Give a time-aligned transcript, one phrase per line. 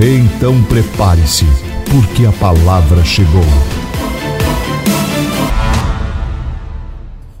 [0.00, 1.44] Então prepare-se,
[1.90, 3.42] porque a palavra chegou.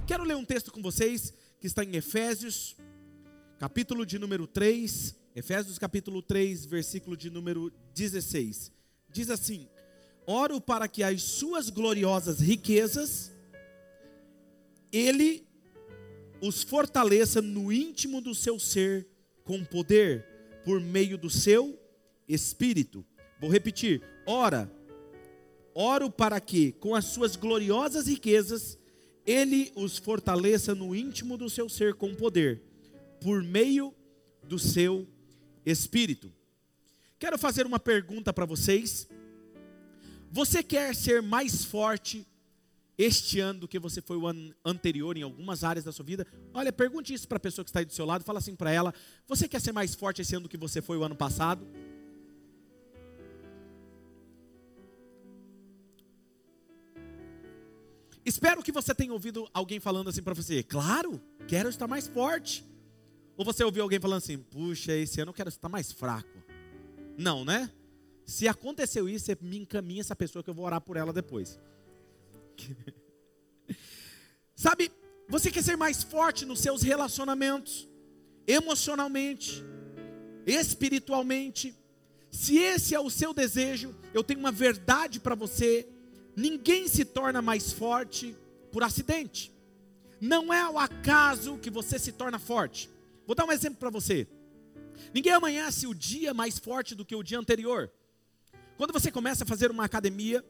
[0.04, 2.76] Quero ler um texto com vocês que está em Efésios,
[3.60, 8.72] capítulo de número 3, Efésios capítulo 3, versículo de número 16.
[9.08, 9.68] Diz assim:
[10.26, 13.30] Oro para que as suas gloriosas riquezas
[14.92, 15.46] ele
[16.40, 19.06] os fortaleça no íntimo do seu ser
[19.44, 20.26] com poder
[20.64, 21.77] por meio do seu
[22.28, 23.04] espírito.
[23.40, 24.70] Vou repetir: ora,
[25.74, 28.78] oro para que, com as suas gloriosas riquezas,
[29.24, 32.62] ele os fortaleça no íntimo do seu ser com poder,
[33.20, 33.94] por meio
[34.42, 35.06] do seu
[35.64, 36.32] espírito.
[37.18, 39.08] Quero fazer uma pergunta para vocês.
[40.30, 42.26] Você quer ser mais forte
[42.96, 46.26] este ano do que você foi o ano anterior em algumas áreas da sua vida?
[46.52, 48.72] Olha, pergunte isso para a pessoa que está aí do seu lado, fala assim para
[48.72, 48.94] ela:
[49.26, 51.66] Você quer ser mais forte esse ano do que você foi o ano passado?
[58.28, 62.62] Espero que você tenha ouvido alguém falando assim para você: Claro, quero estar mais forte.
[63.38, 66.28] Ou você ouviu alguém falando assim: Puxa, esse ano eu quero estar mais fraco.
[67.16, 67.70] Não, né?
[68.26, 71.58] Se aconteceu isso, você me encaminha essa pessoa que eu vou orar por ela depois.
[74.54, 74.92] Sabe,
[75.26, 77.88] você quer ser mais forte nos seus relacionamentos,
[78.46, 79.64] emocionalmente,
[80.46, 81.74] espiritualmente.
[82.30, 85.88] Se esse é o seu desejo, eu tenho uma verdade para você
[86.38, 88.36] Ninguém se torna mais forte
[88.70, 89.52] por acidente.
[90.20, 92.88] Não é ao acaso que você se torna forte.
[93.26, 94.24] Vou dar um exemplo para você.
[95.12, 97.90] Ninguém amanhece o dia mais forte do que o dia anterior.
[98.76, 100.44] Quando você começa a fazer uma academia,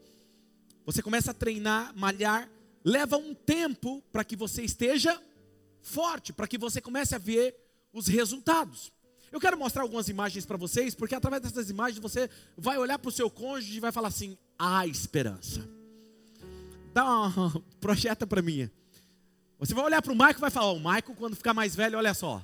[0.84, 2.50] você começa a treinar, malhar,
[2.84, 5.18] leva um tempo para que você esteja
[5.80, 7.56] forte, para que você comece a ver
[7.94, 8.92] os resultados.
[9.32, 13.08] Eu quero mostrar algumas imagens para vocês, porque através dessas imagens você vai olhar para
[13.08, 15.77] o seu cônjuge e vai falar assim: há esperança
[16.98, 18.68] dá uma projeta para mim.
[19.58, 21.96] Você vai olhar para o Maico e vai falar: o Maico, quando ficar mais velho,
[21.96, 22.42] olha só.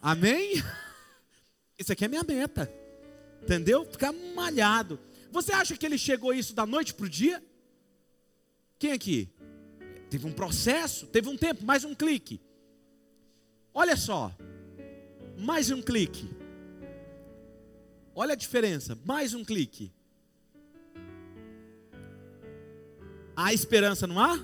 [0.00, 0.62] Amém?
[1.78, 2.70] Isso aqui é minha meta.
[3.42, 3.84] Entendeu?
[3.84, 5.00] Ficar malhado.
[5.30, 7.42] Você acha que ele chegou isso da noite para o dia?
[8.78, 9.28] Quem aqui?
[10.08, 12.40] Teve um processo, teve um tempo, mais um clique.
[13.74, 14.32] Olha só,
[15.36, 16.30] mais um clique.
[18.14, 19.92] Olha a diferença, mais um clique.
[23.36, 24.38] Há esperança, não há?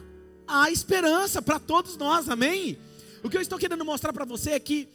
[0.47, 2.78] Há esperança para todos nós, amém?
[3.23, 4.89] O que eu estou querendo mostrar para você é que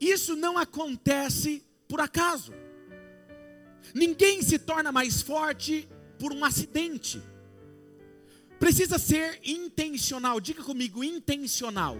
[0.00, 2.52] isso não acontece por acaso.
[3.94, 5.88] Ninguém se torna mais forte
[6.18, 7.20] por um acidente.
[8.58, 10.40] Precisa ser intencional.
[10.40, 11.96] Diga comigo, intencional.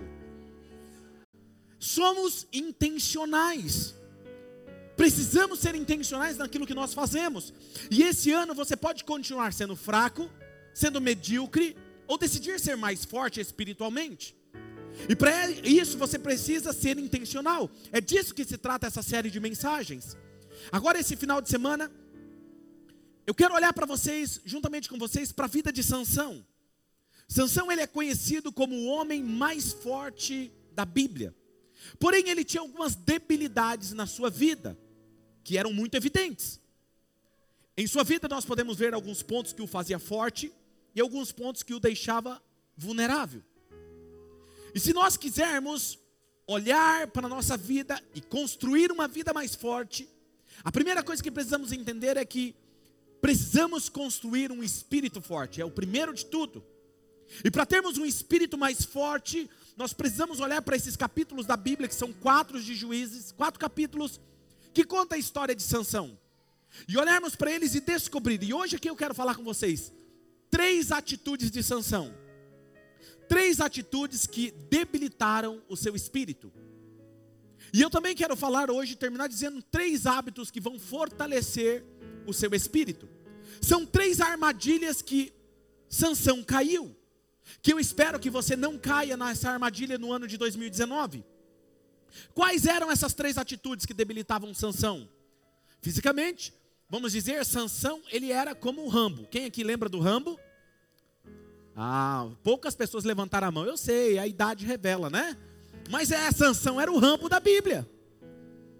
[1.78, 3.94] Somos intencionais.
[4.96, 7.52] Precisamos ser intencionais naquilo que nós fazemos.
[7.90, 10.30] E esse ano você pode continuar sendo fraco,
[10.76, 11.74] sendo medíocre
[12.06, 14.36] ou decidir ser mais forte espiritualmente.
[15.08, 17.70] E para isso você precisa ser intencional.
[17.90, 20.18] É disso que se trata essa série de mensagens.
[20.70, 21.90] Agora, esse final de semana,
[23.26, 26.44] eu quero olhar para vocês, juntamente com vocês, para a vida de Sansão.
[27.26, 31.34] Sansão ele é conhecido como o homem mais forte da Bíblia.
[31.98, 34.78] Porém, ele tinha algumas debilidades na sua vida,
[35.42, 36.60] que eram muito evidentes.
[37.78, 40.52] Em sua vida nós podemos ver alguns pontos que o fazia forte,
[40.96, 42.42] e alguns pontos que o deixava
[42.74, 43.42] vulnerável.
[44.74, 45.98] E se nós quisermos
[46.46, 50.08] olhar para a nossa vida e construir uma vida mais forte,
[50.64, 52.56] a primeira coisa que precisamos entender é que
[53.20, 56.64] precisamos construir um espírito forte, é o primeiro de tudo.
[57.44, 61.88] E para termos um espírito mais forte, nós precisamos olhar para esses capítulos da Bíblia,
[61.88, 64.18] que são quatro de juízes, quatro capítulos,
[64.72, 66.18] que conta a história de Sansão.
[66.88, 68.42] E olharmos para eles e descobrir.
[68.42, 69.92] E hoje aqui eu quero falar com vocês
[70.56, 72.14] três atitudes de Sansão.
[73.28, 76.50] Três atitudes que debilitaram o seu espírito.
[77.74, 81.84] E eu também quero falar hoje, terminar dizendo três hábitos que vão fortalecer
[82.26, 83.06] o seu espírito.
[83.60, 85.30] São três armadilhas que
[85.90, 86.96] Sansão caiu.
[87.60, 91.22] Que eu espero que você não caia nessa armadilha no ano de 2019.
[92.32, 95.06] Quais eram essas três atitudes que debilitavam Sansão?
[95.82, 96.54] Fisicamente,
[96.88, 99.26] vamos dizer, Sansão, ele era como o Rambo.
[99.26, 100.40] Quem aqui lembra do Rambo?
[101.76, 103.66] Ah, poucas pessoas levantaram a mão.
[103.66, 105.36] Eu sei, a idade revela, né?
[105.90, 107.86] Mas é, Sansão era o Rambo da Bíblia.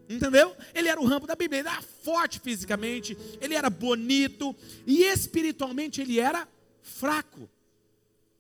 [0.09, 0.57] Entendeu?
[0.75, 4.55] Ele era o Rambo da Bíblia, ele era forte fisicamente, ele era bonito
[4.87, 6.49] e espiritualmente ele era
[6.81, 7.49] fraco,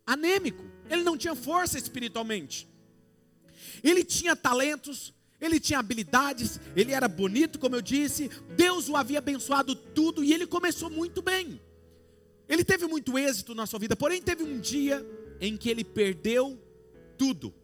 [0.06, 0.64] anêmico.
[0.88, 2.68] Ele não tinha força espiritualmente.
[3.82, 8.30] Ele tinha talentos, ele tinha habilidades, ele era bonito, como eu disse.
[8.56, 11.60] Deus o havia abençoado tudo e ele começou muito bem.
[12.48, 15.04] Ele teve muito êxito na sua vida, porém teve um dia
[15.40, 16.60] em que ele perdeu
[17.18, 17.54] tudo.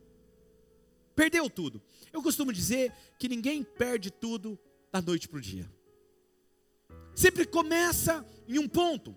[1.14, 1.80] Perdeu tudo.
[2.12, 4.58] Eu costumo dizer que ninguém perde tudo
[4.90, 5.70] da noite para o dia.
[7.14, 9.16] Sempre começa em um ponto.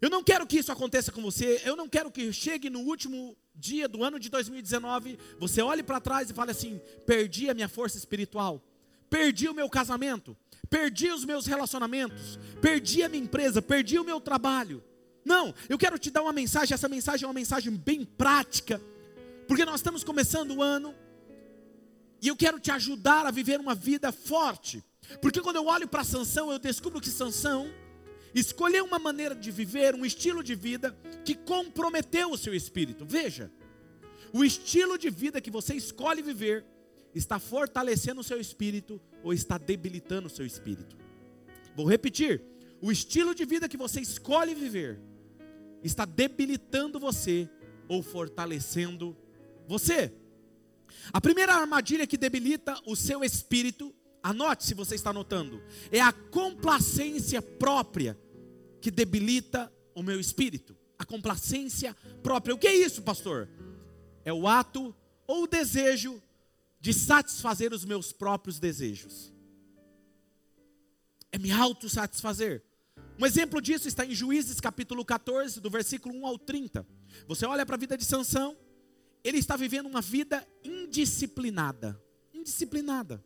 [0.00, 3.36] Eu não quero que isso aconteça com você, eu não quero que chegue no último
[3.54, 7.68] dia do ano de 2019, você olhe para trás e fale assim: perdi a minha
[7.68, 8.60] força espiritual,
[9.08, 10.36] perdi o meu casamento,
[10.72, 14.82] perdi os meus relacionamentos, perdi a minha empresa, perdi o meu trabalho.
[15.22, 18.80] Não, eu quero te dar uma mensagem, essa mensagem é uma mensagem bem prática,
[19.46, 20.94] porque nós estamos começando o ano,
[22.22, 24.82] e eu quero te ajudar a viver uma vida forte.
[25.20, 27.70] Porque quando eu olho para Sansão, eu descubro que Sansão
[28.34, 33.04] escolheu uma maneira de viver, um estilo de vida que comprometeu o seu espírito.
[33.04, 33.52] Veja,
[34.32, 36.64] o estilo de vida que você escolhe viver
[37.14, 40.96] está fortalecendo o seu espírito ou está debilitando o seu espírito.
[41.74, 42.42] Vou repetir:
[42.80, 45.00] o estilo de vida que você escolhe viver
[45.82, 47.48] está debilitando você
[47.88, 49.16] ou fortalecendo
[49.66, 50.12] você.
[51.12, 56.12] A primeira armadilha que debilita o seu espírito, anote se você está anotando, é a
[56.12, 58.18] complacência própria
[58.80, 60.76] que debilita o meu espírito.
[60.98, 62.54] A complacência própria.
[62.54, 63.48] O que é isso, pastor?
[64.24, 64.94] É o ato
[65.26, 66.22] ou o desejo
[66.82, 69.32] de satisfazer os meus próprios desejos.
[71.30, 72.60] É me autossatisfazer.
[73.16, 76.84] Um exemplo disso está em Juízes capítulo 14, do versículo 1 ao 30.
[77.28, 78.56] Você olha para a vida de Sansão,
[79.22, 82.02] ele está vivendo uma vida indisciplinada.
[82.34, 83.24] Indisciplinada.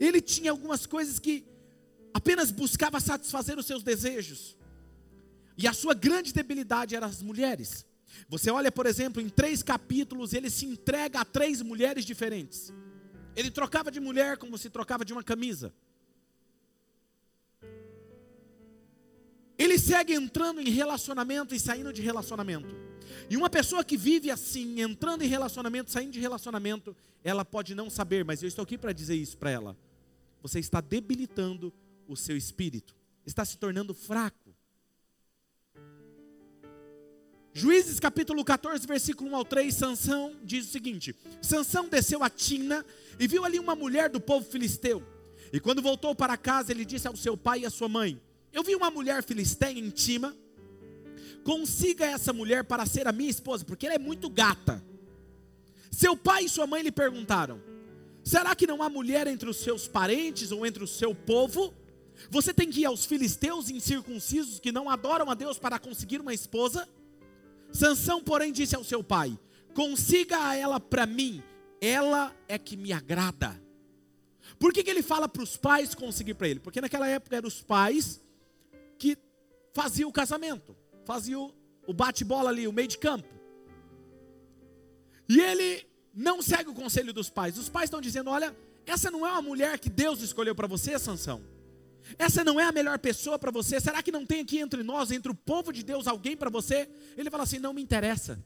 [0.00, 1.46] Ele tinha algumas coisas que
[2.14, 4.56] apenas buscava satisfazer os seus desejos.
[5.58, 7.84] E a sua grande debilidade eram as mulheres.
[8.28, 12.72] Você olha, por exemplo, em três capítulos, ele se entrega a três mulheres diferentes.
[13.34, 15.72] Ele trocava de mulher como se trocava de uma camisa.
[19.58, 22.74] Ele segue entrando em relacionamento e saindo de relacionamento.
[23.30, 27.88] E uma pessoa que vive assim, entrando em relacionamento, saindo de relacionamento, ela pode não
[27.88, 29.76] saber, mas eu estou aqui para dizer isso para ela.
[30.42, 31.72] Você está debilitando
[32.06, 32.94] o seu espírito,
[33.24, 34.55] está se tornando fraco.
[37.58, 42.84] Juízes capítulo 14, versículo 1 ao 3, Sansão diz o seguinte: Sansão desceu a Tina
[43.18, 45.02] e viu ali uma mulher do povo filisteu.
[45.50, 48.20] E quando voltou para casa, ele disse ao seu pai e à sua mãe:
[48.52, 50.36] Eu vi uma mulher filisteia em Tima
[51.44, 54.84] consiga essa mulher para ser a minha esposa, porque ela é muito gata.
[55.90, 57.58] Seu pai e sua mãe lhe perguntaram:
[58.22, 61.72] Será que não há mulher entre os seus parentes ou entre o seu povo?
[62.28, 66.34] Você tem que ir aos filisteus incircuncisos que não adoram a Deus para conseguir uma
[66.34, 66.86] esposa?
[67.76, 69.38] Sansão, porém, disse ao seu pai:
[69.74, 71.42] Consiga a ela para mim,
[71.80, 73.60] ela é que me agrada.
[74.58, 76.60] Por que, que ele fala para os pais conseguir para ele?
[76.60, 78.20] Porque naquela época eram os pais
[78.98, 79.18] que
[79.74, 80.74] faziam o casamento
[81.06, 81.54] fazia o,
[81.86, 83.28] o bate-bola ali, o meio de campo.
[85.28, 87.56] E ele não segue o conselho dos pais.
[87.56, 88.54] Os pais estão dizendo: olha,
[88.84, 91.40] essa não é uma mulher que Deus escolheu para você, Sansão.
[92.18, 93.80] Essa não é a melhor pessoa para você.
[93.80, 96.88] Será que não tem aqui entre nós, entre o povo de Deus, alguém para você?
[97.16, 98.44] Ele fala assim: não me interessa.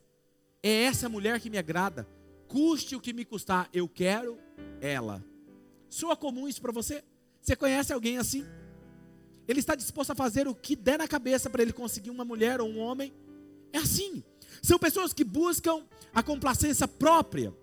[0.63, 2.07] É essa mulher que me agrada.
[2.49, 4.39] Custe o que me custar, eu quero
[4.81, 5.25] ela.
[5.89, 7.05] Soa comum isso para você?
[7.41, 8.45] Você conhece alguém assim?
[9.47, 12.61] Ele está disposto a fazer o que der na cabeça para ele conseguir uma mulher
[12.61, 13.13] ou um homem.
[13.73, 14.23] É assim.
[14.63, 17.55] São pessoas que buscam a complacência própria.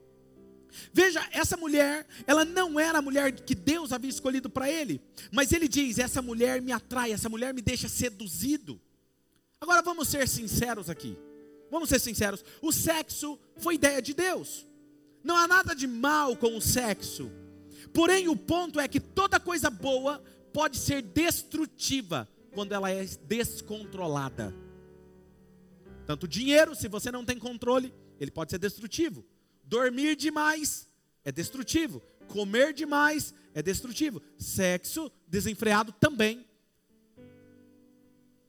[0.94, 5.52] Veja, essa mulher, ela não era a mulher que Deus havia escolhido para ele, mas
[5.52, 8.80] ele diz: essa mulher me atrai, essa mulher me deixa seduzido.
[9.60, 11.18] Agora vamos ser sinceros aqui.
[11.70, 12.44] Vamos ser sinceros.
[12.62, 14.66] O sexo foi ideia de Deus.
[15.24, 17.32] Não há nada de mal com o sexo.
[17.94, 24.54] Porém, o ponto é que toda coisa boa pode ser destrutiva quando ela é descontrolada.
[26.06, 29.26] Tanto dinheiro, se você não tem controle, ele pode ser destrutivo.
[29.68, 30.88] Dormir demais
[31.24, 32.02] é destrutivo.
[32.28, 34.22] Comer demais é destrutivo.
[34.38, 36.46] Sexo desenfreado também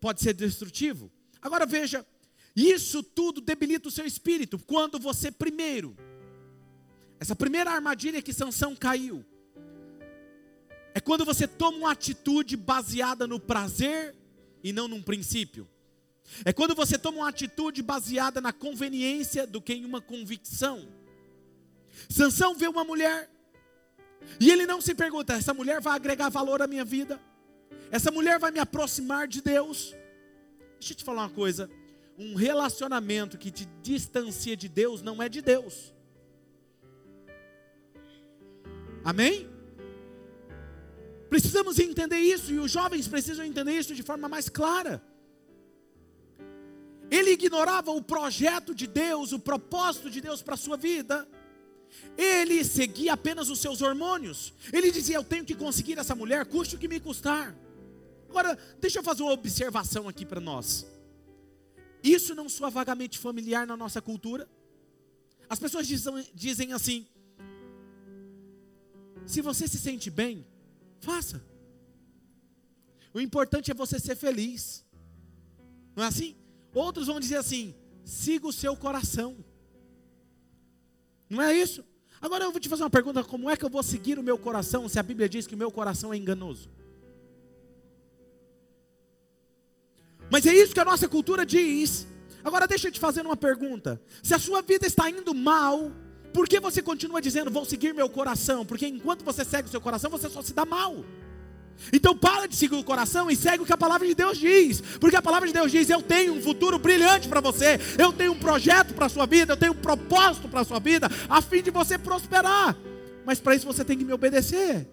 [0.01, 1.11] pode ser destrutivo.
[1.43, 2.07] Agora veja,
[2.55, 5.97] isso tudo debilita o seu espírito quando você primeiro
[7.21, 9.25] essa primeira armadilha que Sansão caiu
[10.95, 14.15] É quando você toma uma atitude baseada no prazer
[14.63, 15.69] e não num princípio.
[16.45, 20.89] É quando você toma uma atitude baseada na conveniência do que em uma convicção.
[22.09, 23.31] Sansão vê uma mulher
[24.40, 27.21] e ele não se pergunta: essa mulher vai agregar valor à minha vida?
[27.90, 29.95] Essa mulher vai me aproximar de Deus?
[30.78, 31.71] Deixa eu te falar uma coisa:
[32.19, 35.95] um relacionamento que te distancia de Deus não é de Deus.
[39.05, 39.49] Amém?
[41.31, 45.02] Precisamos entender isso e os jovens precisam entender isso de forma mais clara.
[47.11, 51.26] Ele ignorava o projeto de Deus, o propósito de Deus para a sua vida.
[52.16, 54.52] Ele seguia apenas os seus hormônios.
[54.73, 57.57] Ele dizia: Eu tenho que conseguir essa mulher, custe o que me custar.
[58.28, 60.87] Agora, deixa eu fazer uma observação aqui para nós.
[62.02, 64.49] Isso não soa vagamente familiar na nossa cultura?
[65.49, 67.07] As pessoas dizem, dizem assim:
[69.26, 70.47] se você se sente bem,
[71.00, 71.42] faça.
[73.12, 74.85] O importante é você ser feliz.
[75.97, 76.37] Não é assim?
[76.75, 79.45] Outros vão dizer assim: siga o seu coração.
[81.29, 81.85] Não é isso?
[82.21, 84.39] Agora eu vou te fazer uma pergunta: como é que eu vou seguir o meu
[84.39, 86.71] coração se a Bíblia diz que o meu coração é enganoso?
[90.31, 92.07] Mas é isso que a nossa cultura diz.
[92.45, 95.93] Agora deixa eu te fazer uma pergunta: se a sua vida está indo mal,
[96.33, 98.65] por que você continua dizendo vou seguir meu coração?
[98.65, 101.05] Porque enquanto você segue o seu coração, você só se dá mal.
[101.93, 104.81] Então para de seguir o coração e segue o que a palavra de Deus diz.
[104.81, 108.33] Porque a palavra de Deus diz: Eu tenho um futuro brilhante para você, eu tenho
[108.33, 111.41] um projeto para a sua vida, eu tenho um propósito para a sua vida, a
[111.41, 112.77] fim de você prosperar.
[113.25, 114.89] Mas para isso você tem que me obedecer.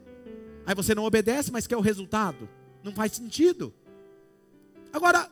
[0.66, 2.50] Aí você não obedece, mas quer o resultado.
[2.84, 3.74] Não faz sentido.
[4.92, 5.30] Agora,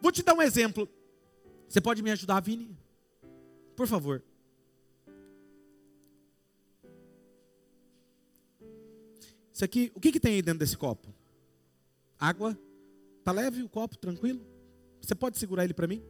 [0.00, 0.88] vou te dar um exemplo.
[1.68, 2.76] Você pode me ajudar, Vini?
[3.76, 4.22] Por favor.
[9.54, 11.14] Isso aqui, o que, que tem aí dentro desse copo?
[12.18, 12.58] Água?
[13.22, 14.44] Tá leve o copo, tranquilo?
[15.00, 16.02] Você pode segurar ele para mim?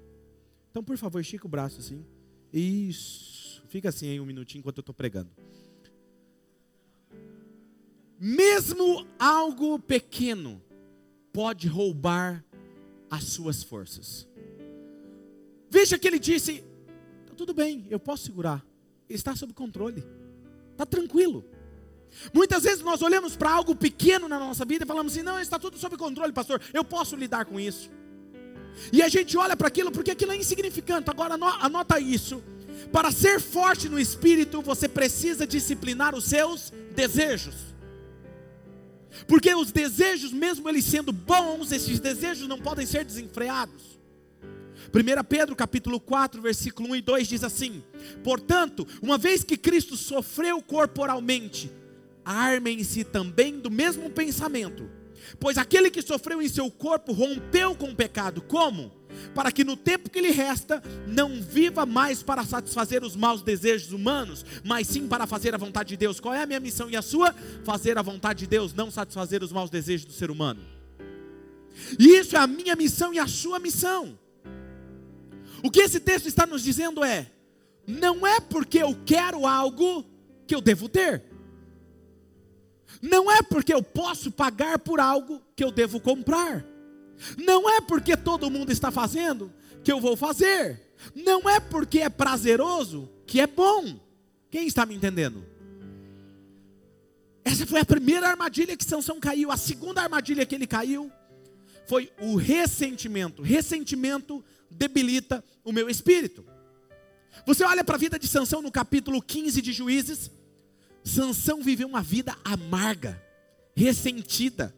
[0.70, 2.06] Então, por favor, estica o braço assim.
[2.50, 3.62] Isso.
[3.68, 5.30] Fica assim aí um minutinho enquanto eu estou pregando.
[8.18, 10.62] Mesmo algo pequeno
[11.30, 12.42] pode roubar
[13.10, 14.26] as suas forças.
[15.68, 16.64] Veja que ele disse:
[17.26, 18.64] tá tudo bem, eu posso segurar.
[19.06, 20.02] Está sob controle.
[20.72, 21.44] Está tranquilo.
[22.32, 25.58] Muitas vezes nós olhamos para algo pequeno na nossa vida e falamos assim: não, está
[25.58, 27.90] tudo sob controle, pastor, eu posso lidar com isso.
[28.92, 31.10] E a gente olha para aquilo porque aquilo é insignificante.
[31.10, 32.42] Agora anota isso.
[32.92, 37.54] Para ser forte no espírito, você precisa disciplinar os seus desejos.
[39.26, 43.94] Porque os desejos, mesmo eles sendo bons, esses desejos não podem ser desenfreados.
[44.92, 47.82] 1 Pedro capítulo 4, versículo 1 e 2 diz assim:
[48.22, 51.70] Portanto, uma vez que Cristo sofreu corporalmente,
[52.24, 54.88] armem-se também do mesmo pensamento.
[55.38, 58.42] Pois aquele que sofreu em seu corpo rompeu com o pecado.
[58.42, 58.92] Como?
[59.34, 63.92] Para que no tempo que lhe resta, não viva mais para satisfazer os maus desejos
[63.92, 66.20] humanos, mas sim para fazer a vontade de Deus.
[66.20, 67.34] Qual é a minha missão e a sua?
[67.64, 70.60] Fazer a vontade de Deus, não satisfazer os maus desejos do ser humano.
[71.98, 74.18] E isso é a minha missão e a sua missão.
[75.62, 77.30] O que esse texto está nos dizendo é:
[77.86, 80.04] não é porque eu quero algo
[80.46, 81.33] que eu devo ter.
[83.04, 86.64] Não é porque eu posso pagar por algo que eu devo comprar.
[87.36, 90.80] Não é porque todo mundo está fazendo que eu vou fazer.
[91.14, 94.00] Não é porque é prazeroso que é bom.
[94.50, 95.44] Quem está me entendendo?
[97.44, 99.52] Essa foi a primeira armadilha que Sansão caiu.
[99.52, 101.12] A segunda armadilha que ele caiu
[101.86, 103.42] foi o ressentimento.
[103.42, 106.42] Ressentimento debilita o meu espírito.
[107.44, 110.30] Você olha para a vida de Sansão no capítulo 15 de Juízes,
[111.04, 113.22] Sansão viveu uma vida amarga,
[113.76, 114.74] ressentida.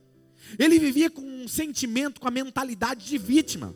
[0.58, 3.74] Ele vivia com um sentimento, com a mentalidade de vítima.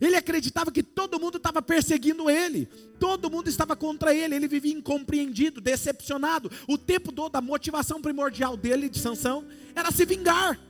[0.00, 2.66] Ele acreditava que todo mundo estava perseguindo ele,
[2.98, 6.50] todo mundo estava contra ele, ele vivia incompreendido, decepcionado.
[6.68, 10.60] O tempo todo, a motivação primordial dele, de Sansão, era se vingar.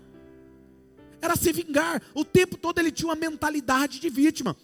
[1.20, 2.02] Era se vingar.
[2.14, 4.56] O tempo todo ele tinha uma mentalidade de vítima.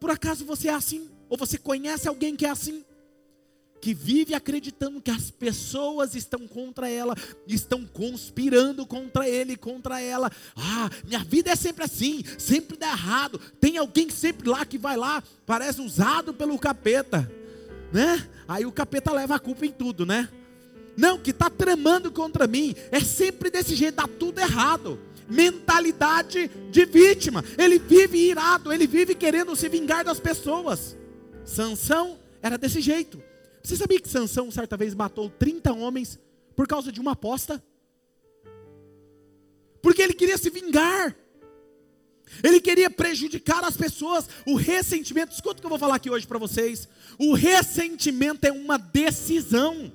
[0.00, 1.10] Por acaso você é assim?
[1.28, 2.84] Ou você conhece alguém que é assim?
[3.82, 7.16] Que vive acreditando que as pessoas estão contra ela,
[7.48, 10.30] estão conspirando contra ele, contra ela.
[10.56, 13.40] Ah, minha vida é sempre assim, sempre dá errado.
[13.60, 17.28] Tem alguém sempre lá que vai lá, parece usado pelo capeta,
[17.92, 18.24] né?
[18.46, 20.28] Aí o capeta leva a culpa em tudo, né?
[20.96, 24.96] Não, que está tramando contra mim, é sempre desse jeito, dá tudo errado.
[25.28, 27.44] Mentalidade de vítima.
[27.58, 30.96] Ele vive irado, ele vive querendo se vingar das pessoas.
[31.44, 33.31] Sansão era desse jeito.
[33.62, 36.18] Você sabia que Sansão certa vez matou 30 homens
[36.56, 37.62] por causa de uma aposta?
[39.82, 41.14] porque ele queria se vingar.
[42.42, 44.26] Ele queria prejudicar as pessoas.
[44.46, 46.88] O ressentimento, escuta o que eu vou falar aqui hoje para vocês.
[47.18, 49.92] O ressentimento é uma decisão.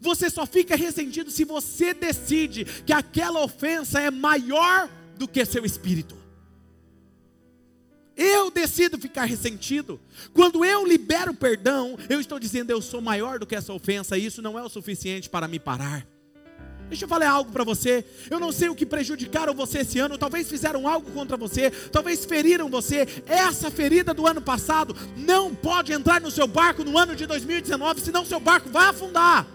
[0.00, 4.88] Você só fica ressentido se você decide que aquela ofensa é maior
[5.18, 6.16] do que seu espírito.
[8.18, 10.00] Eu decido ficar ressentido.
[10.34, 14.26] Quando eu libero perdão, eu estou dizendo eu sou maior do que essa ofensa, e
[14.26, 16.04] isso não é o suficiente para me parar.
[16.88, 18.04] Deixa eu falar algo para você.
[18.30, 20.16] Eu não sei o que prejudicaram você esse ano.
[20.16, 21.70] Talvez fizeram algo contra você.
[21.70, 23.06] Talvez feriram você.
[23.26, 28.00] Essa ferida do ano passado não pode entrar no seu barco no ano de 2019,
[28.00, 29.46] senão seu barco vai afundar.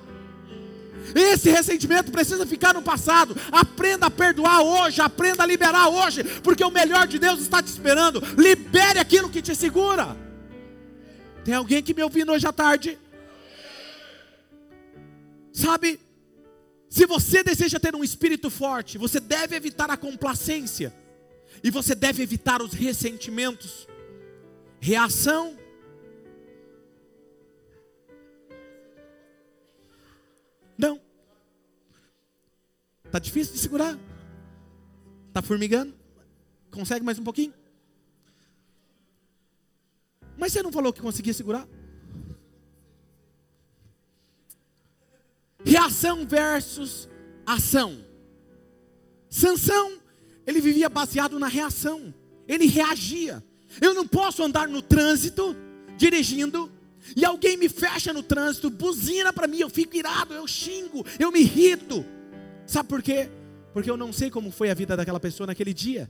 [1.16, 3.36] Esse ressentimento precisa ficar no passado.
[3.52, 7.68] Aprenda a perdoar hoje, aprenda a liberar hoje, porque o melhor de Deus está te
[7.68, 8.22] esperando.
[8.38, 10.18] Libere aquilo que te segura.
[11.44, 12.98] Tem alguém que me ouvindo hoje à tarde?
[15.52, 16.00] Sabe,
[16.90, 20.94] se você deseja ter um espírito forte, você deve evitar a complacência
[21.64, 23.88] e você deve evitar os ressentimentos.
[24.80, 25.58] Reação
[30.78, 31.00] Não.
[33.12, 33.98] Tá difícil de segurar?
[35.32, 35.94] Tá formigando?
[36.72, 37.54] Consegue mais um pouquinho?
[40.38, 41.68] Mas você não falou que conseguia segurar?
[45.64, 47.08] Reação versus
[47.46, 48.04] ação.
[49.30, 50.00] Sansão,
[50.46, 52.14] ele vivia baseado na reação.
[52.48, 53.44] Ele reagia.
[53.82, 55.56] Eu não posso andar no trânsito
[55.98, 56.72] dirigindo
[57.16, 61.32] e alguém me fecha no trânsito, buzina para mim, eu fico irado, eu xingo, eu
[61.32, 62.06] me irrito.
[62.66, 63.30] Sabe por quê?
[63.74, 66.10] Porque eu não sei como foi a vida daquela pessoa naquele dia.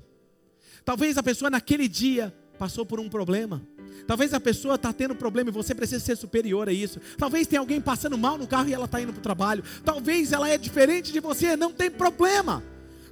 [0.85, 3.61] Talvez a pessoa naquele dia passou por um problema.
[4.05, 6.99] Talvez a pessoa está tendo problema e você precisa ser superior a isso.
[7.17, 9.63] Talvez tenha alguém passando mal no carro e ela está indo para o trabalho.
[9.83, 12.63] Talvez ela é diferente de você, não tem problema.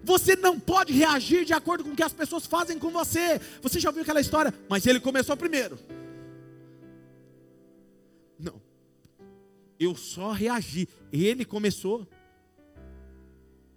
[0.04, 3.40] Você não pode reagir de acordo com o que as pessoas fazem com você.
[3.62, 4.54] Você já ouviu aquela história?
[4.68, 5.78] Mas ele começou primeiro.
[9.84, 10.88] Eu só reagi.
[11.12, 12.08] Ele começou.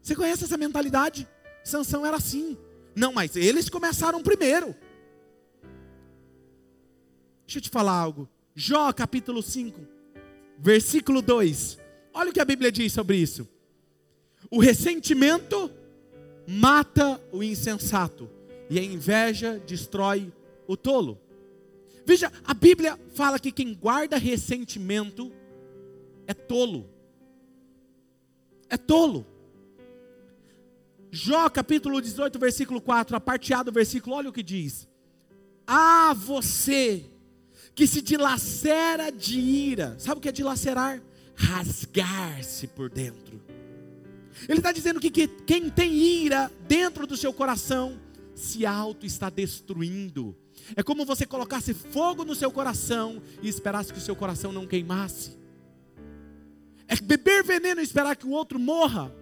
[0.02, 1.26] Você conhece essa mentalidade?
[1.64, 2.58] Sansão era assim.
[2.94, 4.74] Não, mas eles começaram primeiro.
[7.46, 8.28] Deixa eu te falar algo.
[8.54, 9.80] Jó capítulo 5,
[10.58, 11.78] versículo 2.
[12.12, 13.48] Olha o que a Bíblia diz sobre isso.
[14.50, 15.70] O ressentimento
[16.46, 18.30] mata o insensato,
[18.70, 20.32] e a inveja destrói
[20.66, 21.18] o tolo.
[22.06, 25.32] Veja, a Bíblia fala que quem guarda ressentimento
[26.26, 26.88] é tolo.
[28.68, 29.26] É tolo.
[31.10, 34.88] Jó capítulo 18, versículo 4, a parte A do versículo, olha o que diz:
[35.66, 37.04] Ah, você
[37.74, 41.02] que se dilacera de ira, sabe o que é dilacerar?
[41.36, 43.40] Rasgar-se por dentro.
[44.48, 48.00] Ele está dizendo que, que quem tem ira dentro do seu coração
[48.34, 50.36] se auto está destruindo.
[50.74, 54.66] É como você colocasse fogo no seu coração e esperasse que o seu coração não
[54.66, 55.43] queimasse.
[56.88, 59.14] É beber veneno e esperar que o outro morra.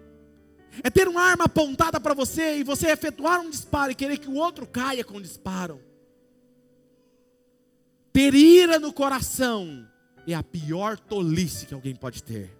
[0.83, 4.27] É ter uma arma apontada para você e você efetuar um disparo e querer que
[4.27, 5.79] o outro caia com o disparo.
[8.11, 9.87] Ter ira no coração
[10.27, 12.51] é a pior tolice que alguém pode ter.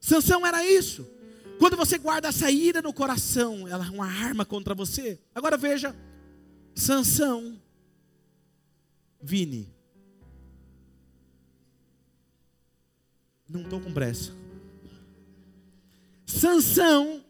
[0.00, 1.08] Sansão era isso.
[1.58, 5.18] Quando você guarda essa ira no coração, ela é uma arma contra você.
[5.34, 5.96] Agora veja,
[6.74, 7.60] Sansão,
[9.20, 9.74] Vini,
[13.48, 14.32] Não estou com pressa.
[16.26, 17.24] Sansão,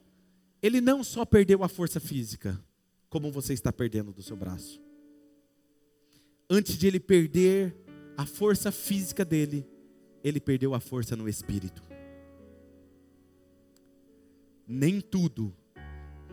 [0.63, 2.59] ele não só perdeu a força física,
[3.09, 4.81] como você está perdendo do seu braço.
[6.49, 7.77] Antes de ele perder
[8.17, 9.67] a força física dele,
[10.25, 11.83] ele perdeu a força no espírito.
[14.67, 15.55] Nem tudo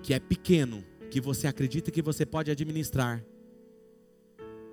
[0.01, 3.23] que é pequeno, que você acredita que você pode administrar,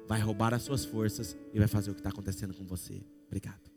[0.06, 3.02] vai roubar as suas forças e vai fazer o que está acontecendo com você.
[3.26, 3.69] Obrigado.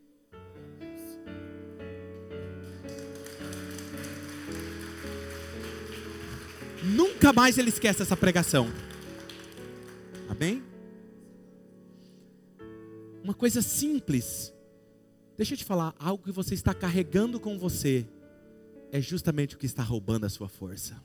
[6.84, 8.68] Nunca mais ele esquece essa pregação.
[10.28, 10.62] Amém?
[13.22, 14.52] Uma coisa simples.
[15.36, 18.06] Deixa eu te falar, algo que você está carregando com você
[18.92, 21.02] é justamente o que está roubando a sua força.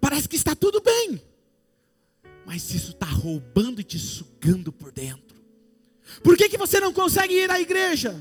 [0.00, 1.20] Parece que está tudo bem,
[2.44, 5.36] mas isso está roubando e te sugando por dentro.
[6.22, 8.14] Por que, que você não consegue ir à igreja?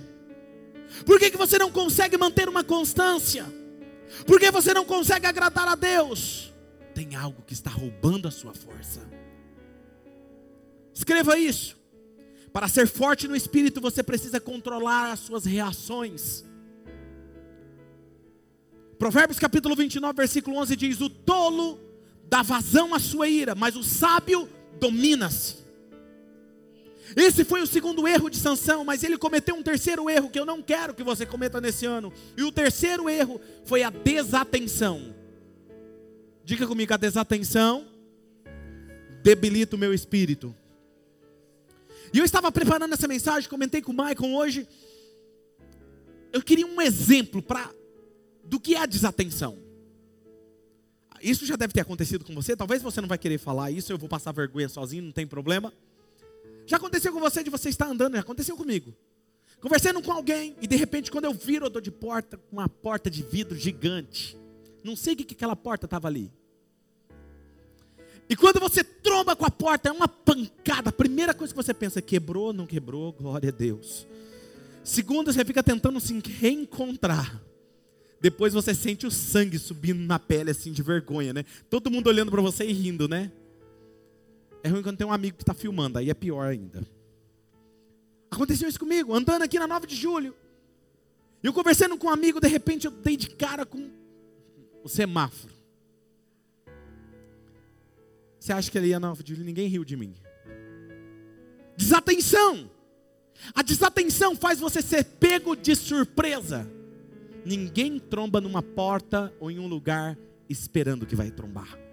[1.06, 3.46] Por que, que você não consegue manter uma constância?
[4.26, 6.54] Por que você não consegue agradar a Deus?
[6.94, 9.02] Tem algo que está roubando a sua força.
[10.94, 11.78] Escreva isso.
[12.54, 16.46] Para ser forte no espírito, você precisa controlar as suas reações.
[18.98, 21.78] Provérbios capítulo 29, versículo 11 diz: O tolo
[22.30, 24.48] dá vazão à sua ira, mas o sábio
[24.80, 25.65] domina-se.
[27.16, 30.46] Esse foi o segundo erro de Sansão, mas ele cometeu um terceiro erro que eu
[30.46, 32.12] não quero que você cometa nesse ano.
[32.38, 35.14] E o terceiro erro foi a desatenção.
[36.44, 37.86] Diga comigo, a desatenção
[39.22, 40.56] debilita o meu espírito.
[42.14, 44.68] E eu estava preparando essa mensagem, comentei com o Maicon hoje.
[46.32, 47.70] Eu queria um exemplo para
[48.44, 49.58] do que é a desatenção.
[51.22, 52.56] Isso já deve ter acontecido com você.
[52.56, 55.74] Talvez você não vai querer falar isso, eu vou passar vergonha sozinho, não tem problema.
[56.66, 58.94] Já aconteceu com você de você estar andando, já aconteceu comigo.
[59.62, 62.70] Conversando com alguém e de repente quando eu viro eu dou de porta com uma
[62.70, 64.38] porta de vidro gigante.
[64.84, 66.32] Não sei o que aquela porta estava ali.
[68.30, 70.90] E quando você tromba com a porta, é uma pancada.
[70.90, 74.08] A primeira coisa que você pensa, quebrou, não quebrou, glória a Deus.
[74.84, 77.42] Segunda, você fica tentando se reencontrar.
[78.20, 81.46] Depois você sente o sangue subindo na pele, assim, de vergonha, né?
[81.70, 83.32] Todo mundo olhando para você e rindo, né?
[84.66, 86.82] É ruim quando tem um amigo que está filmando, aí é pior ainda.
[88.32, 90.36] Aconteceu isso comigo, andando aqui na 9 de julho.
[91.44, 93.92] Eu conversando com um amigo, de repente eu dei de cara com
[94.84, 95.54] o semáforo.
[98.40, 99.46] Você acha que ele ia na 9 de julho?
[99.46, 100.16] Ninguém riu de mim.
[101.78, 102.68] Desatenção.
[103.54, 106.68] A desatenção faz você ser pego de surpresa.
[107.46, 110.18] Ninguém tromba numa porta ou em um lugar
[110.50, 111.85] esperando que vai trombar.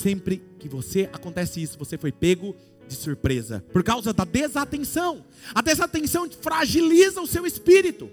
[0.00, 2.54] Sempre que você acontece isso, você foi pego
[2.86, 5.24] de surpresa, por causa da desatenção.
[5.54, 8.10] A desatenção fragiliza o seu espírito.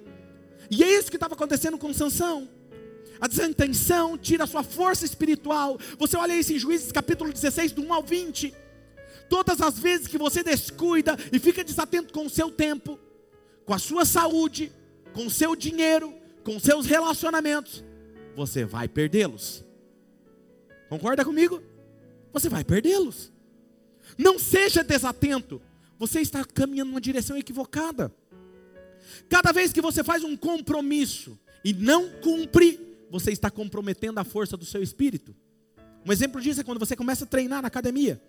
[0.70, 2.48] E é isso que estava acontecendo com Sansão.
[3.20, 5.78] A desatenção tira a sua força espiritual.
[5.98, 8.54] Você olha isso em Juízes capítulo 16, do 1 ao 20.
[9.30, 13.00] Todas as vezes que você descuida e fica desatento com o seu tempo,
[13.65, 14.72] com a sua saúde,
[15.13, 16.13] com seu dinheiro,
[16.44, 17.84] com seus relacionamentos,
[18.36, 19.63] você vai perdê-los.
[20.88, 21.62] Concorda comigo?
[22.32, 23.32] Você vai perdê-los.
[24.18, 25.62] Não seja desatento.
[25.98, 28.13] Você está caminhando numa direção equivocada.
[29.28, 34.56] Cada vez que você faz um compromisso e não cumpre, você está comprometendo a força
[34.56, 35.36] do seu espírito.
[36.06, 38.22] Um exemplo disso é quando você começa a treinar na academia.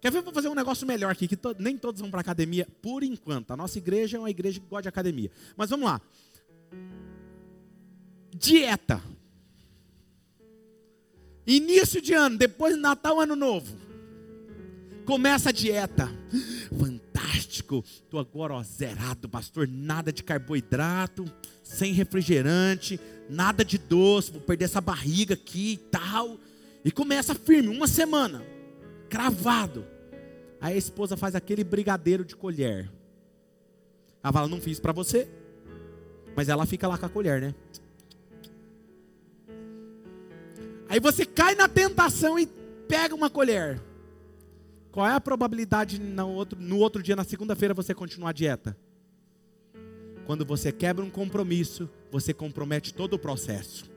[0.00, 0.22] Quer ver?
[0.22, 3.50] Vou fazer um negócio melhor aqui, que to nem todos vão para academia por enquanto.
[3.50, 5.30] A nossa igreja é uma igreja que gosta de academia.
[5.56, 6.00] Mas vamos lá.
[8.34, 9.02] Dieta.
[11.46, 13.76] Início de ano, depois de Natal, Ano Novo.
[15.04, 16.08] Começa a dieta.
[16.78, 17.84] Fantástico.
[17.84, 19.66] Estou agora ó, zerado, pastor.
[19.66, 21.24] Nada de carboidrato,
[21.62, 24.32] sem refrigerante, nada de doce.
[24.32, 26.38] Vou perder essa barriga aqui e tal.
[26.84, 28.44] E começa firme, uma semana
[29.08, 29.84] cravado.
[30.60, 32.90] Aí a esposa faz aquele brigadeiro de colher.
[34.22, 35.28] Ela fala: Não fiz para você.
[36.36, 37.54] Mas ela fica lá com a colher, né?
[40.90, 42.46] Aí você cai na tentação e
[42.88, 43.80] pega uma colher.
[44.90, 48.76] Qual é a probabilidade no outro, no outro dia, na segunda-feira, você continuar a dieta?
[50.26, 53.88] Quando você quebra um compromisso, você compromete todo o processo.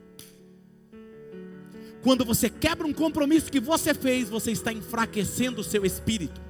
[2.00, 6.40] Quando você quebra um compromisso que você fez, você está enfraquecendo o seu espírito.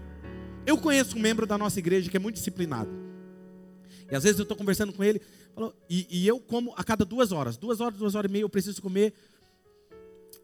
[0.67, 2.91] Eu conheço um membro da nossa igreja que é muito disciplinado.
[4.11, 5.23] E às vezes eu estou conversando com ele,
[5.89, 8.49] e, e, eu como a cada duas horas, duas horas, duas horas e meia, eu
[8.51, 9.15] preciso comer.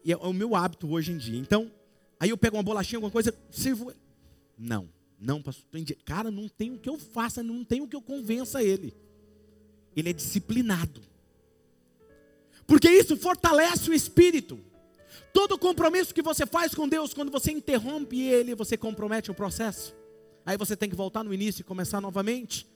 [0.03, 1.37] E é o meu hábito hoje em dia.
[1.37, 1.71] Então,
[2.19, 3.93] aí eu pego uma bolachinha, alguma coisa, sirvo.
[4.57, 5.63] Não, não, pastor.
[6.05, 8.95] Cara, não tem o que eu faça, não tem o que eu convença ele.
[9.95, 11.01] Ele é disciplinado.
[12.65, 14.59] Porque isso fortalece o espírito.
[15.33, 19.93] Todo compromisso que você faz com Deus, quando você interrompe ele, você compromete o processo.
[20.45, 22.67] Aí você tem que voltar no início e começar novamente.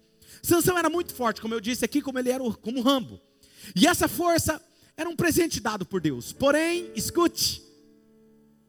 [0.42, 3.20] Sansão era muito forte, como eu disse aqui, como ele era como Rambo.
[3.76, 4.62] E essa força
[4.98, 6.32] era um presente dado por Deus.
[6.32, 7.62] Porém, escute,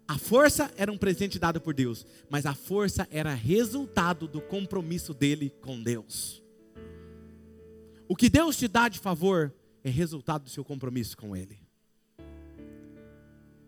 [0.08, 5.14] a força era um presente dado por Deus, mas a força era resultado do compromisso
[5.14, 6.42] dele com Deus.
[8.08, 11.58] O que Deus te dá de favor é resultado do seu compromisso com Ele.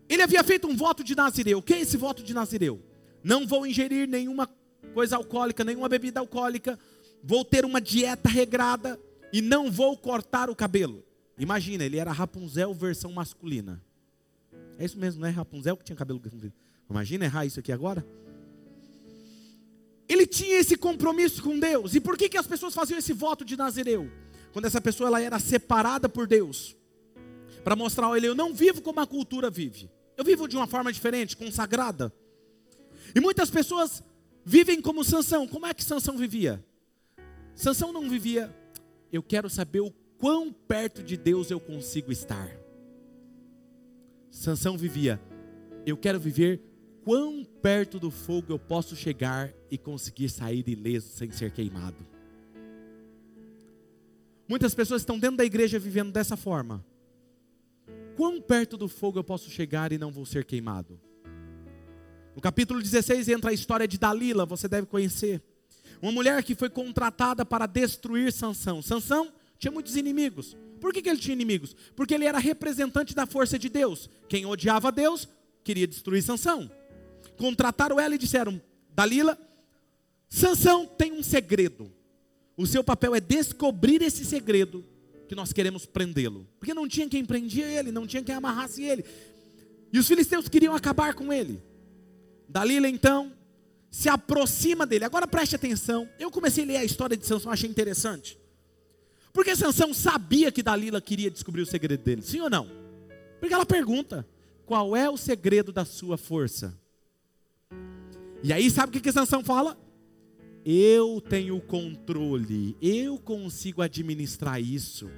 [0.09, 1.59] Ele havia feito um voto de Nazireu.
[1.59, 2.81] O que é esse voto de Nazireu?
[3.23, 4.49] Não vou ingerir nenhuma
[4.95, 6.79] coisa alcoólica, nenhuma bebida alcoólica.
[7.23, 8.99] Vou ter uma dieta regrada
[9.33, 11.05] e não vou cortar o cabelo.
[11.39, 13.83] Imagina, ele era Rapunzel versão masculina.
[14.79, 16.53] É isso mesmo, não é Rapunzel que tinha cabelo comprido.
[16.89, 18.05] Imagina errar isso aqui agora.
[20.09, 21.95] Ele tinha esse compromisso com Deus.
[21.95, 24.11] E por que, que as pessoas faziam esse voto de Nazireu?
[24.53, 26.77] Quando essa pessoa ela era separada por Deus.
[27.63, 29.91] Para mostrar a ele, eu não vivo como a cultura vive.
[30.17, 32.13] Eu vivo de uma forma diferente, consagrada.
[33.15, 34.03] E muitas pessoas
[34.45, 35.47] vivem como Sansão.
[35.47, 36.65] Como é que Sansão vivia?
[37.55, 38.55] Sansão não vivia,
[39.13, 42.51] eu quero saber o quão perto de Deus eu consigo estar.
[44.31, 45.21] Sansão vivia,
[45.87, 46.61] eu quero viver
[47.05, 52.07] quão perto do fogo eu posso chegar e conseguir sair ileso sem ser queimado.
[54.47, 56.85] Muitas pessoas estão dentro da igreja vivendo dessa forma.
[58.17, 61.01] Quão perto do fogo eu posso chegar e não vou ser queimado?
[62.35, 65.43] No capítulo 16 entra a história de Dalila, você deve conhecer.
[66.01, 68.81] Uma mulher que foi contratada para destruir Sansão.
[68.81, 70.57] Sansão tinha muitos inimigos.
[70.81, 71.75] Por que, que ele tinha inimigos?
[71.97, 74.09] Porque ele era representante da força de Deus.
[74.29, 75.29] Quem odiava Deus
[75.65, 76.71] queria destruir Sansão.
[77.37, 78.61] Contrataram ela e disseram:
[78.95, 79.39] Dalila,
[80.29, 81.93] Sansão tem um segredo.
[82.57, 84.85] O seu papel é descobrir esse segredo
[85.29, 86.47] que nós queremos prendê-lo.
[86.59, 89.05] Porque não tinha quem prendia ele, não tinha quem amarrasse ele.
[89.93, 91.63] E os filisteus queriam acabar com ele.
[92.49, 93.33] Dalila então
[93.91, 95.05] se aproxima dele.
[95.05, 96.09] Agora preste atenção.
[96.19, 98.39] Eu comecei a ler a história de Sansão, achei interessante.
[99.33, 102.69] Porque Sansão sabia que Dalila queria descobrir o segredo dele, sim ou não?
[103.41, 104.27] Porque ela pergunta:
[104.67, 106.79] qual é o segredo da sua força?
[108.43, 109.77] E aí, sabe o que, que Sansão fala?
[110.65, 115.11] Eu tenho controle, eu consigo administrar isso.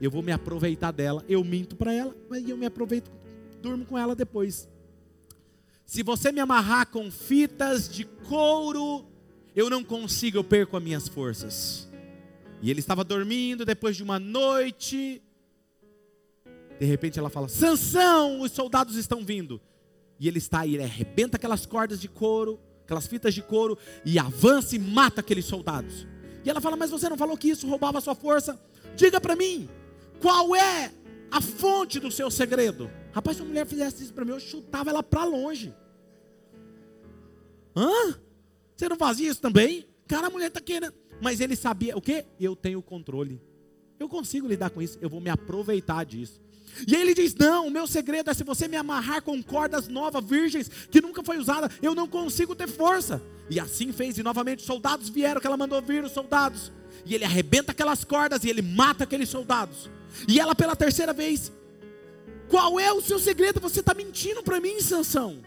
[0.00, 1.24] Eu vou me aproveitar dela.
[1.28, 3.10] Eu minto para ela, mas eu me aproveito,
[3.62, 4.68] durmo com ela depois.
[5.86, 9.06] Se você me amarrar com fitas de couro,
[9.54, 11.88] eu não consigo, eu perco as minhas forças.
[12.62, 15.22] E ele estava dormindo depois de uma noite.
[16.78, 19.60] De repente ela fala: Sansão, os soldados estão vindo.
[20.18, 24.18] E ele está aí, ele arrebenta aquelas cordas de couro, aquelas fitas de couro, e
[24.18, 26.06] avança e mata aqueles soldados.
[26.44, 28.58] E ela fala: Mas você não falou que isso roubava a sua força?
[28.94, 29.68] Diga para mim,
[30.20, 30.92] qual é
[31.30, 32.90] a fonte do seu segredo?
[33.12, 35.74] Rapaz, se uma mulher fizesse isso para mim, eu chutava ela para longe.
[37.74, 38.18] Hã?
[38.74, 39.86] Você não fazia isso também?
[40.06, 40.94] Cara, a mulher está querendo.
[41.20, 42.24] Mas ele sabia o que?
[42.38, 43.40] Eu tenho controle.
[43.98, 44.98] Eu consigo lidar com isso.
[45.00, 46.40] Eu vou me aproveitar disso.
[46.86, 50.24] E ele diz: Não, o meu segredo é se você me amarrar com cordas novas,
[50.24, 53.22] virgens, que nunca foi usada, eu não consigo ter força.
[53.48, 56.72] E assim fez, e novamente os soldados vieram, que ela mandou vir os soldados.
[57.04, 59.88] E ele arrebenta aquelas cordas e ele mata aqueles soldados.
[60.28, 61.52] E ela pela terceira vez:
[62.48, 63.60] Qual é o seu segredo?
[63.60, 65.42] Você está mentindo para mim, Sansão.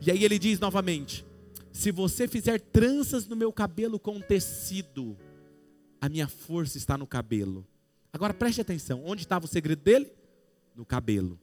[0.00, 1.26] E aí ele diz novamente:
[1.78, 5.16] se você fizer tranças no meu cabelo com tecido,
[6.00, 7.64] a minha força está no cabelo.
[8.12, 10.10] Agora preste atenção: onde estava o segredo dele?
[10.74, 11.38] No cabelo.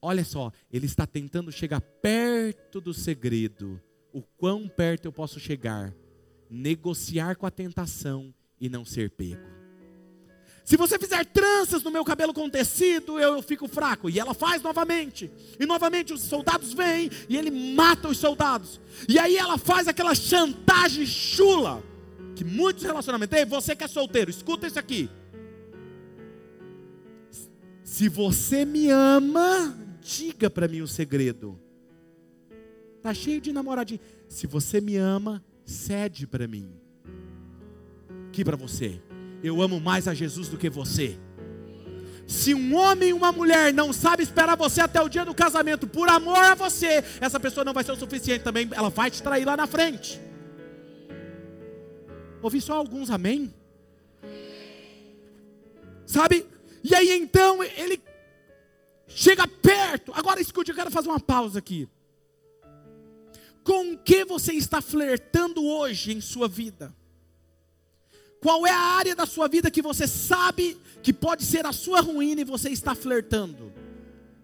[0.00, 3.82] Olha só, ele está tentando chegar perto do segredo.
[4.12, 5.92] O quão perto eu posso chegar?
[6.48, 9.61] Negociar com a tentação e não ser pego.
[10.64, 14.08] Se você fizer tranças no meu cabelo com tecido, eu, fico fraco.
[14.08, 15.30] E ela faz novamente.
[15.58, 18.80] E novamente os soldados vêm e ele mata os soldados.
[19.08, 21.82] E aí ela faz aquela chantagem chula.
[22.36, 23.36] Que muitos relacionamentos.
[23.36, 25.10] Ei, você que é solteiro, escuta isso aqui.
[27.82, 31.60] Se você me ama, diga para mim o segredo.
[33.02, 34.00] Tá cheio de namoradinho.
[34.28, 36.72] Se você me ama, cede para mim.
[38.30, 39.02] Que para você
[39.42, 41.18] eu amo mais a Jesus do que você.
[42.26, 45.86] Se um homem e uma mulher não sabe esperar você até o dia do casamento
[45.86, 49.22] por amor a você, essa pessoa não vai ser o suficiente também, ela vai te
[49.22, 50.20] trair lá na frente.
[52.40, 53.52] Ouvi só alguns amém?
[56.06, 56.46] Sabe?
[56.82, 58.00] E aí então ele
[59.06, 60.12] chega perto.
[60.14, 61.88] Agora escute, eu quero fazer uma pausa aqui.
[63.64, 66.94] Com que você está flertando hoje em sua vida?
[68.42, 72.00] Qual é a área da sua vida que você sabe que pode ser a sua
[72.00, 73.72] ruína e você está flertando?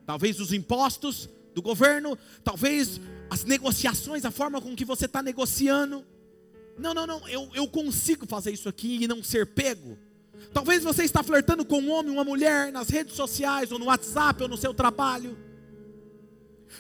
[0.06, 6.06] Talvez os impostos do governo, talvez as negociações, a forma com que você está negociando.
[6.78, 9.98] Não, não, não, eu, eu consigo fazer isso aqui e não ser pego.
[10.54, 14.40] Talvez você está flertando com um homem, uma mulher nas redes sociais, ou no WhatsApp,
[14.40, 15.37] ou no seu trabalho.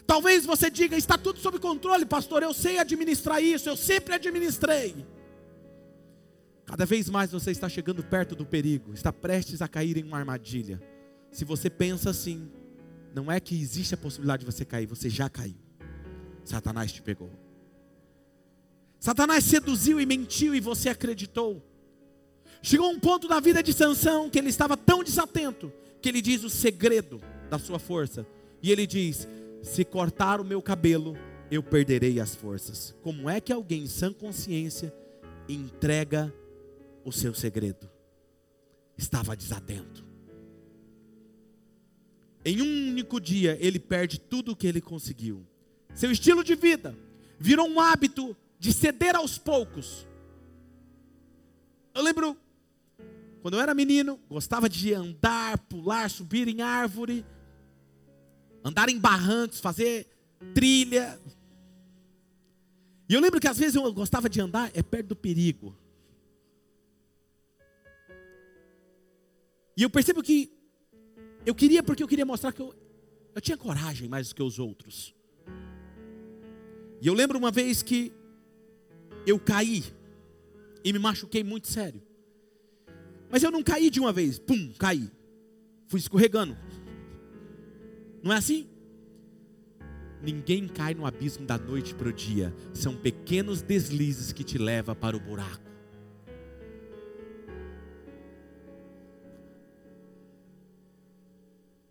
[0.06, 5.04] Talvez você diga, está tudo sob controle, pastor, eu sei administrar isso, eu sempre administrei.
[6.68, 10.18] Cada vez mais você está chegando perto do perigo, está prestes a cair em uma
[10.18, 10.78] armadilha.
[11.32, 12.46] Se você pensa assim,
[13.14, 15.56] não é que existe a possibilidade de você cair, você já caiu.
[16.44, 17.30] Satanás te pegou.
[19.00, 21.64] Satanás seduziu e mentiu e você acreditou.
[22.60, 26.44] Chegou um ponto da vida de Sansão que ele estava tão desatento que ele diz
[26.44, 28.26] o segredo da sua força.
[28.62, 29.26] E ele diz:
[29.62, 31.16] "Se cortar o meu cabelo,
[31.50, 32.94] eu perderei as forças".
[33.00, 34.92] Como é que alguém sem consciência
[35.48, 36.30] entrega
[37.04, 37.88] o seu segredo.
[38.96, 40.04] Estava desatento.
[42.44, 45.46] Em um único dia, ele perde tudo o que ele conseguiu.
[45.94, 46.96] Seu estilo de vida
[47.38, 50.06] virou um hábito de ceder aos poucos.
[51.94, 52.36] Eu lembro
[53.40, 57.24] quando eu era menino, gostava de andar, pular, subir em árvore,
[58.64, 60.06] andar em barrancos, fazer
[60.54, 61.18] trilha.
[63.08, 65.76] E eu lembro que às vezes eu gostava de andar é perto do perigo.
[69.78, 70.50] E eu percebo que
[71.46, 72.74] eu queria porque eu queria mostrar que eu,
[73.32, 75.14] eu tinha coragem mais do que os outros.
[77.00, 78.12] E eu lembro uma vez que
[79.24, 79.84] eu caí
[80.82, 82.02] e me machuquei muito sério.
[83.30, 85.08] Mas eu não caí de uma vez, pum, caí.
[85.86, 86.58] Fui escorregando.
[88.20, 88.68] Não é assim?
[90.20, 92.52] Ninguém cai no abismo da noite para o dia.
[92.74, 95.67] São pequenos deslizes que te levam para o buraco.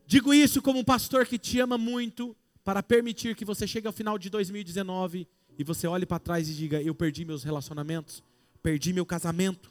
[0.08, 3.94] Digo isso como um pastor que te ama muito, para permitir que você chegue ao
[3.94, 5.28] final de 2019
[5.60, 8.24] e você olhe para trás e diga: Eu perdi meus relacionamentos,
[8.64, 9.70] perdi meu casamento,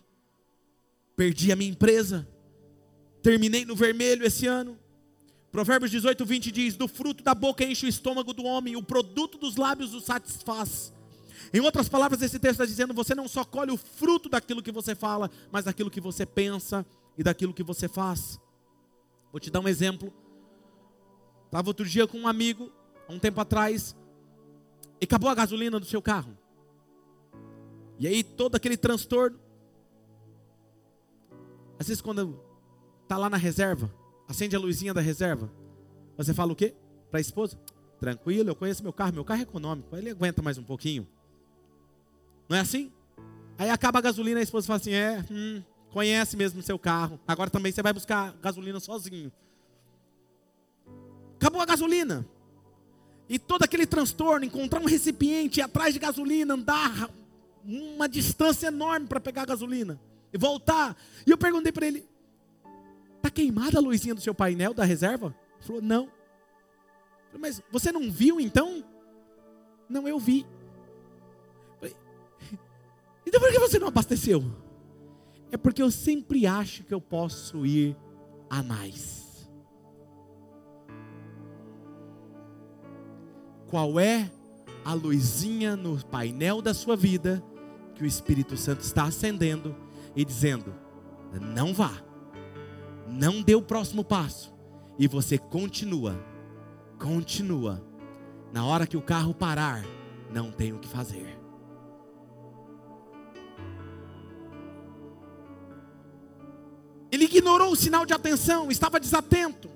[1.17, 2.29] perdi a minha empresa,
[3.23, 4.79] terminei no vermelho esse ano.
[5.51, 9.39] Provérbios 18, 20 diz: Do fruto da boca enche o estômago do homem, o produto
[9.39, 10.93] dos lábios o satisfaz.
[11.51, 14.73] Em outras palavras, esse texto está dizendo: você não só colhe o fruto daquilo que
[14.73, 16.85] você fala, mas daquilo que você pensa
[17.17, 18.39] e daquilo que você faz.
[19.33, 20.13] Vou te dar um exemplo.
[21.47, 22.71] Estava outro dia com um amigo,
[23.09, 23.97] há um tempo atrás,
[25.01, 26.37] e acabou a gasolina do seu carro.
[27.99, 29.39] E aí todo aquele transtorno.
[31.79, 32.41] Às vezes quando
[33.03, 33.93] está lá na reserva,
[34.29, 35.51] acende a luzinha da reserva,
[36.17, 36.75] você fala o quê?
[37.11, 37.59] Para a esposa?
[38.01, 41.07] Tranquilo, eu conheço meu carro, meu carro é econômico, ele aguenta mais um pouquinho.
[42.49, 42.93] Não é assim?
[43.59, 47.51] Aí acaba a gasolina, a esposa fala assim: é, hum, conhece mesmo seu carro, agora
[47.51, 49.33] também você vai buscar gasolina sozinho.
[51.37, 52.27] Acabou a gasolina.
[53.29, 57.11] E todo aquele transtorno, encontrar um recipiente, ir atrás de gasolina, andar
[57.65, 60.01] uma distância enorme para pegar gasolina
[60.33, 60.97] e voltar.
[61.27, 62.07] E eu perguntei para ele:
[63.21, 66.09] "Tá queimada a luzinha do seu painel da reserva?" Ele falou: "Não."
[67.27, 68.85] Falei, Mas você não viu então?
[69.89, 70.47] Não, eu vi.
[71.79, 71.97] Falei,
[73.27, 74.45] então por que você não abasteceu?
[75.51, 77.97] É porque eu sempre acho que eu posso ir
[78.49, 79.26] a mais.
[83.69, 84.31] Qual é
[84.85, 87.43] a luzinha no painel da sua vida
[87.95, 89.75] que o Espírito Santo está acendendo
[90.15, 90.75] e dizendo:
[91.41, 91.93] não vá,
[93.09, 94.55] não dê o próximo passo,
[94.99, 96.19] e você continua,
[96.99, 97.85] continua.
[98.53, 99.85] Na hora que o carro parar,
[100.31, 101.37] não tem o que fazer.
[107.11, 109.76] Ele ignorou o sinal de atenção, estava desatento.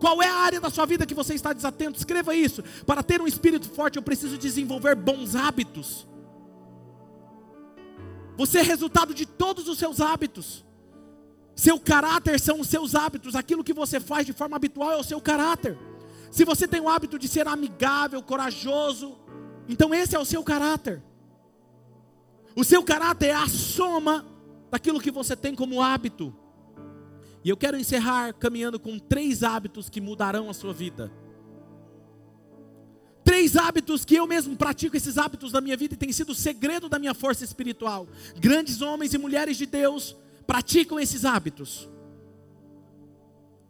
[0.00, 1.98] Qual é a área da sua vida que você está desatento?
[1.98, 2.64] Escreva isso.
[2.86, 6.08] Para ter um espírito forte, eu preciso desenvolver bons hábitos.
[8.34, 10.64] Você é resultado de todos os seus hábitos.
[11.54, 13.36] Seu caráter são os seus hábitos.
[13.36, 15.76] Aquilo que você faz de forma habitual é o seu caráter.
[16.30, 19.18] Se você tem o hábito de ser amigável, corajoso,
[19.68, 21.02] então esse é o seu caráter.
[22.56, 24.24] O seu caráter é a soma
[24.70, 26.34] daquilo que você tem como hábito.
[27.42, 31.10] E eu quero encerrar caminhando com três hábitos que mudarão a sua vida.
[33.24, 36.34] Três hábitos que eu mesmo pratico esses hábitos da minha vida e tem sido o
[36.34, 38.08] segredo da minha força espiritual.
[38.38, 41.88] Grandes homens e mulheres de Deus praticam esses hábitos.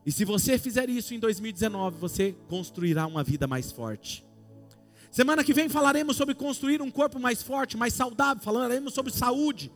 [0.04, 4.24] E se você fizer isso em 2019, você construirá uma vida mais forte.
[5.10, 9.70] Semana que vem falaremos sobre construir um corpo mais forte, mais saudável, falaremos sobre saúde,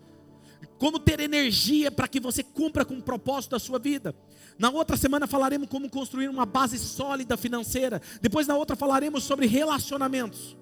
[0.79, 4.15] como ter energia para que você cumpra com o propósito da sua vida.
[4.59, 8.01] Na outra semana falaremos como construir uma base sólida financeira.
[8.21, 10.57] Depois na outra falaremos sobre relacionamentos.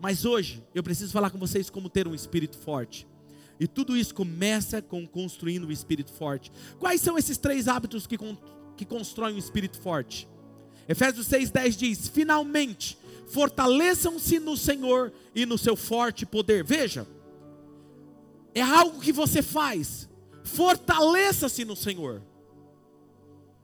[0.00, 3.06] Mas hoje eu preciso falar com vocês como ter um espírito forte.
[3.58, 6.50] E tudo isso começa com construindo um espírito forte.
[6.78, 8.18] Quais são esses três hábitos que,
[8.76, 10.28] que constroem um espírito forte?
[10.88, 16.64] Efésios 6,10 diz: Finalmente, fortaleçam-se no Senhor e no seu forte poder.
[16.64, 17.06] Veja,
[18.54, 20.08] é algo que você faz.
[20.44, 22.22] Fortaleça-se no Senhor.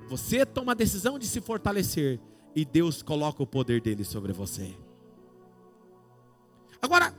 [0.09, 2.19] Você toma a decisão de se fortalecer
[2.55, 4.75] e Deus coloca o poder dele sobre você.
[6.83, 7.15] Agora,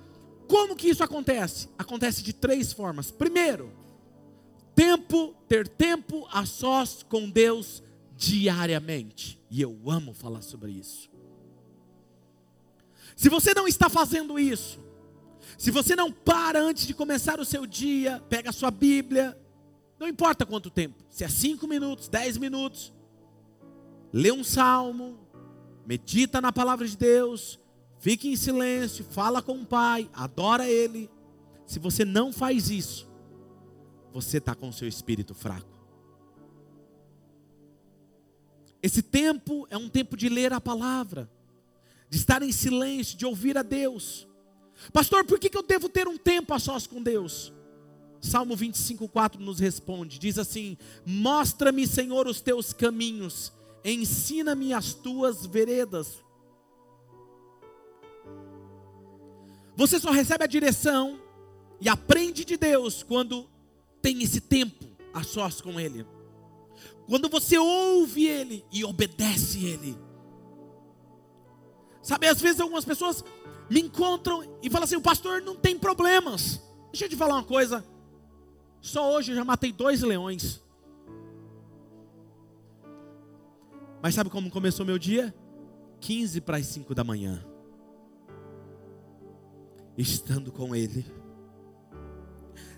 [0.48, 1.70] como que isso acontece?
[1.78, 3.10] Acontece de três formas.
[3.10, 3.72] Primeiro,
[4.76, 7.82] tempo, ter tempo a sós com Deus
[8.18, 9.42] diariamente.
[9.50, 11.10] E eu amo falar sobre isso.
[13.16, 14.80] Se você não está fazendo isso,
[15.58, 19.38] se você não para antes de começar o seu dia, pega a sua Bíblia,
[20.00, 22.94] não importa quanto tempo, se é cinco minutos, dez minutos,
[24.12, 25.20] lê um salmo,
[25.86, 27.60] medita na palavra de Deus,
[28.00, 31.10] fique em silêncio, fala com o Pai, adora Ele.
[31.66, 33.10] Se você não faz isso,
[34.12, 35.72] você está com o seu espírito fraco.
[38.84, 41.30] Esse tempo é um tempo de ler a palavra,
[42.10, 44.28] de estar em silêncio, de ouvir a Deus.
[44.92, 47.54] Pastor, por que eu devo ter um tempo a sós com Deus?
[48.22, 53.52] Salmo 25,4 nos responde: diz assim: Mostra-me, Senhor, os teus caminhos,
[53.84, 56.24] ensina-me as tuas veredas.
[59.76, 61.20] Você só recebe a direção
[61.80, 63.50] e aprende de Deus quando
[64.02, 66.06] tem esse tempo a sós com Ele.
[67.08, 69.98] Quando você ouve Ele e obedece Ele.
[72.02, 73.24] Sabe, às vezes algumas pessoas
[73.72, 76.62] me encontram e falam assim: o pastor não tem problemas.
[76.92, 77.86] Deixa eu te falar uma coisa.
[78.82, 80.62] Só hoje eu já matei dois leões.
[84.04, 85.34] Mas sabe como começou meu dia?
[86.02, 87.46] 15 para as 5 da manhã.
[89.98, 91.06] Estando com Ele.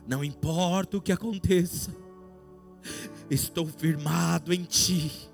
[0.05, 1.95] Não importa o que aconteça,
[3.31, 5.29] estou firmado em Ti.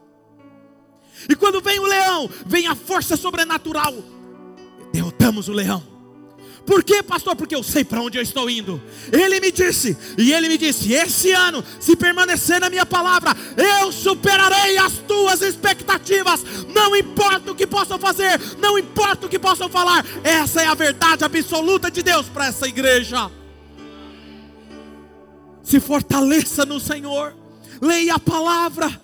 [1.28, 4.18] E quando vem o leão, vem a força sobrenatural.
[4.92, 6.00] Derrotamos o leão.
[6.70, 7.36] Por quê, pastor?
[7.36, 8.80] Porque eu sei para onde eu estou indo.
[9.12, 13.36] Ele me disse, e ele me disse: esse ano, se permanecer na minha palavra,
[13.82, 16.44] eu superarei as tuas expectativas.
[16.72, 20.76] Não importa o que possam fazer, não importa o que possam falar, essa é a
[20.76, 23.32] verdade absoluta de Deus para essa igreja.
[25.64, 27.36] Se fortaleça no Senhor,
[27.82, 29.02] leia a palavra.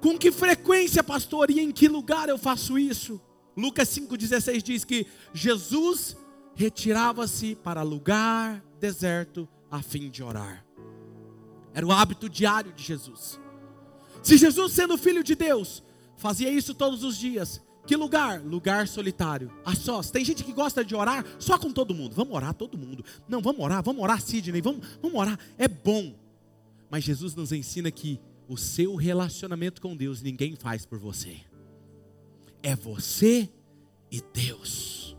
[0.00, 3.20] Com que frequência, pastor, e em que lugar eu faço isso?
[3.60, 6.16] Lucas 5,16 diz que Jesus
[6.54, 10.64] retirava-se para lugar deserto a fim de orar.
[11.72, 13.38] Era o hábito diário de Jesus.
[14.22, 15.82] Se Jesus, sendo filho de Deus,
[16.16, 18.40] fazia isso todos os dias, que lugar?
[18.40, 20.10] Lugar solitário, a sós.
[20.10, 22.14] Tem gente que gosta de orar só com todo mundo.
[22.14, 23.04] Vamos orar todo mundo.
[23.28, 25.38] Não, vamos orar, vamos orar, Sidney, vamos, vamos orar.
[25.56, 26.14] É bom.
[26.90, 31.49] Mas Jesus nos ensina que o seu relacionamento com Deus ninguém faz por você.
[32.62, 33.48] É você
[34.10, 35.16] e Deus.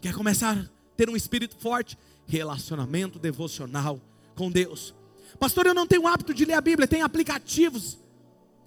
[0.00, 0.64] Quer começar a
[0.96, 1.98] ter um espírito forte?
[2.26, 4.00] Relacionamento devocional
[4.34, 4.94] com Deus.
[5.38, 6.88] Pastor, eu não tenho hábito de ler a Bíblia.
[6.88, 7.98] Tem aplicativos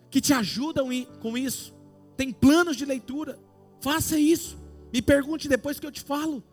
[0.10, 1.74] que te ajudam com isso.
[2.18, 3.40] Tem planos de leitura.
[3.80, 4.58] Faça isso.
[4.94, 6.44] Me pergunte depois que eu te falo.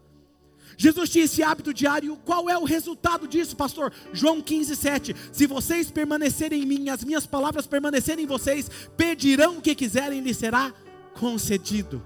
[0.76, 2.16] Jesus tinha esse hábito diário.
[2.24, 3.92] Qual é o resultado disso, pastor?
[4.12, 5.16] João 15, 7.
[5.32, 10.20] Se vocês permanecerem em mim, as minhas palavras permanecerem em vocês, pedirão o que quiserem,
[10.20, 10.72] lhe será
[11.18, 12.02] concedido.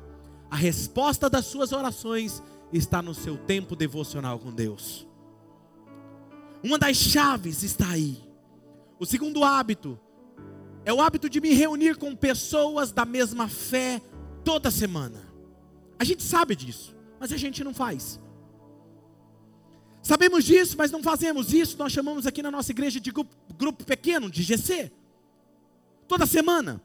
[0.51, 2.43] A resposta das suas orações
[2.73, 5.07] está no seu tempo devocional com Deus.
[6.63, 8.23] Uma das chaves está aí.
[8.99, 9.99] O segundo hábito
[10.85, 14.01] é o hábito de me reunir com pessoas da mesma fé
[14.45, 15.21] toda semana.
[15.99, 18.21] A gente sabe disso, mas a gente não faz.
[20.03, 21.79] Sabemos disso, mas não fazemos isso.
[21.79, 24.91] Nós chamamos aqui na nossa igreja de grupo, grupo pequeno, de GC.
[26.09, 26.83] Toda semana.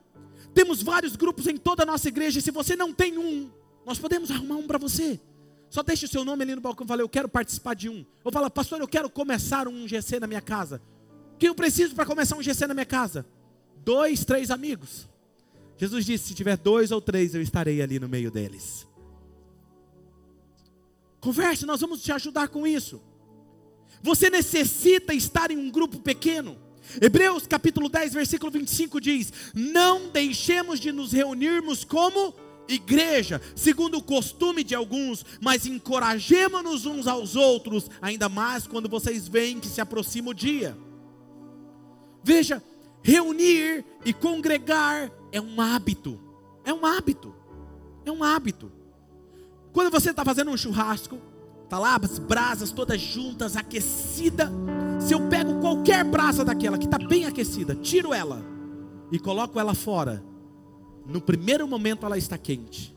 [0.58, 2.40] Temos vários grupos em toda a nossa igreja.
[2.40, 3.48] E se você não tem um,
[3.86, 5.22] nós podemos arrumar um para você.
[5.70, 8.04] Só deixe o seu nome ali no balcão e fala, eu quero participar de um.
[8.24, 10.82] Ou fala, pastor, eu quero começar um GC na minha casa.
[11.36, 13.24] O que eu preciso para começar um GC na minha casa?
[13.86, 15.08] Dois, três amigos.
[15.78, 18.88] Jesus disse: se tiver dois ou três, eu estarei ali no meio deles.
[21.20, 23.00] Converse, nós vamos te ajudar com isso.
[24.02, 26.58] Você necessita estar em um grupo pequeno.
[27.02, 32.34] Hebreus capítulo 10, versículo 25 diz: Não deixemos de nos reunirmos como
[32.68, 39.28] igreja, segundo o costume de alguns, mas encorajemos-nos uns aos outros, ainda mais quando vocês
[39.28, 40.78] veem que se aproxima o dia.
[42.24, 42.62] Veja,
[43.02, 46.20] reunir e congregar é um hábito,
[46.66, 47.34] é um hábito,
[48.06, 48.72] é um hábito.
[49.72, 51.22] Quando você está fazendo um churrasco,
[51.64, 54.52] está lá as brasas todas juntas, aquecida.
[55.00, 58.42] Se eu pego qualquer brasa daquela que está bem aquecida, tiro ela
[59.12, 60.24] e coloco ela fora,
[61.06, 62.96] no primeiro momento ela está quente,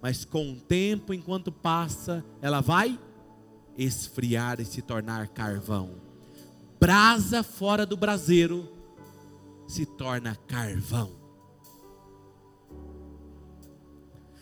[0.00, 2.98] mas com o tempo, enquanto passa, ela vai
[3.76, 5.90] esfriar e se tornar carvão.
[6.80, 8.66] Brasa fora do braseiro
[9.68, 11.12] se torna carvão.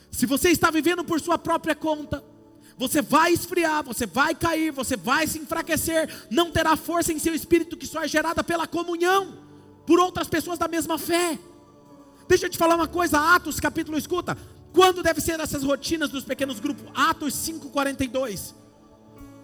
[0.09, 2.22] Se você está vivendo por sua própria conta,
[2.80, 7.34] você vai esfriar, você vai cair, você vai se enfraquecer, não terá força em seu
[7.34, 9.36] espírito que só é gerada pela comunhão
[9.86, 11.38] por outras pessoas da mesma fé.
[12.26, 14.34] Deixa eu te falar uma coisa, Atos capítulo, escuta.
[14.72, 16.86] Quando deve ser essas rotinas dos pequenos grupos?
[16.94, 18.54] Atos 5:42.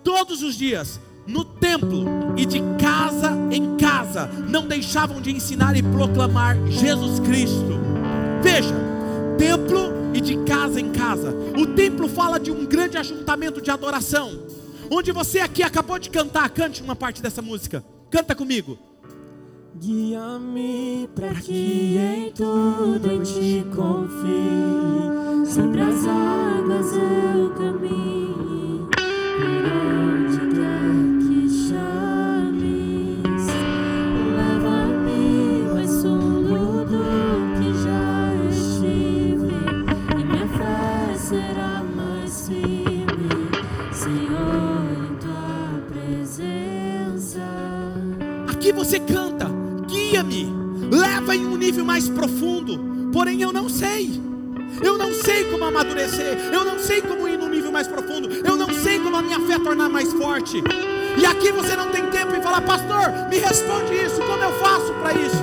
[0.02, 2.06] Todos os dias, no templo
[2.38, 7.78] e de casa em casa, não deixavam de ensinar e proclamar Jesus Cristo.
[8.42, 8.74] Veja,
[9.36, 11.34] templo e de casa em casa.
[11.58, 14.46] O templo fala de um grande ajuntamento de adoração.
[14.90, 17.84] Onde você aqui acabou de cantar, cante uma parte dessa música.
[18.10, 18.78] Canta comigo.
[19.74, 25.52] Guia-me para que em tudo eu te confie.
[25.52, 28.35] Sobre as águas eu caminho.
[48.76, 49.46] Você canta,
[49.88, 50.52] guia-me,
[50.90, 53.10] leva em um nível mais profundo.
[53.10, 54.20] Porém, eu não sei.
[54.82, 56.36] Eu não sei como amadurecer.
[56.52, 58.28] Eu não sei como ir num nível mais profundo.
[58.30, 60.62] Eu não sei como a minha fé tornar mais forte.
[61.16, 64.20] E aqui você não tem tempo em falar, pastor, me responde isso.
[64.20, 65.42] Como eu faço para isso?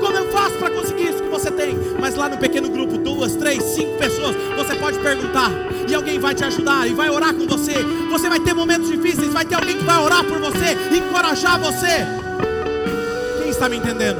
[0.00, 1.78] Como eu faço para conseguir isso que você tem?
[2.00, 5.50] Mas lá no pequeno grupo, duas, três, cinco pessoas, você pode perguntar
[5.88, 7.74] e alguém vai te ajudar e vai orar com você.
[8.10, 12.21] Você vai ter momentos difíceis, vai ter alguém que vai orar por você, encorajar você.
[13.62, 14.18] Está me entendendo?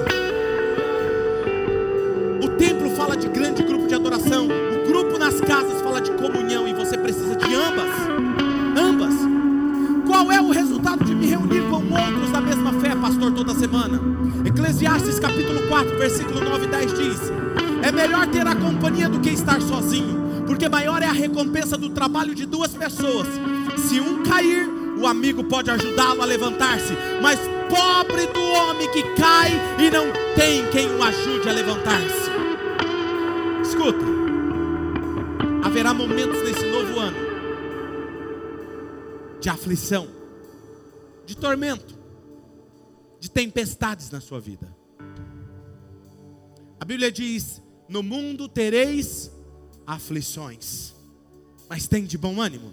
[2.44, 6.68] O templo fala de grande grupo de adoração, o grupo nas casas fala de comunhão
[6.68, 7.90] e você precisa de ambas.
[8.78, 9.14] Ambas.
[10.06, 14.00] Qual é o resultado de me reunir com outros da mesma fé, pastor, toda semana?
[14.46, 17.32] Eclesiastes capítulo 4, versículo 9 e 10 diz:
[17.82, 21.90] É melhor ter a companhia do que estar sozinho, porque maior é a recompensa do
[21.90, 23.26] trabalho de duas pessoas.
[23.76, 24.70] Se um cair,
[25.00, 27.40] o amigo pode ajudá-lo a levantar-se, mas
[27.72, 29.50] pobre do homem que cai
[29.80, 32.30] e não tem quem o ajude a levantar-se.
[33.62, 34.04] Escuta,
[35.64, 37.32] haverá momentos nesse novo ano
[39.40, 40.06] de aflição,
[41.24, 41.98] de tormento,
[43.18, 44.76] de tempestades na sua vida.
[46.78, 49.32] A Bíblia diz: No mundo tereis
[49.86, 50.94] aflições,
[51.70, 52.70] mas tem de bom ânimo.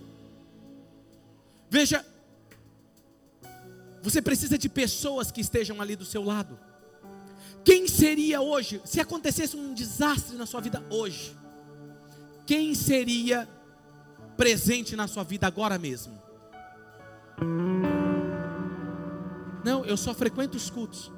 [1.69, 2.05] Veja,
[4.01, 6.59] você precisa de pessoas que estejam ali do seu lado.
[7.63, 11.35] Quem seria hoje, se acontecesse um desastre na sua vida hoje,
[12.45, 13.47] quem seria
[14.37, 16.19] presente na sua vida agora mesmo?
[19.63, 21.11] Não, eu só frequento os cultos.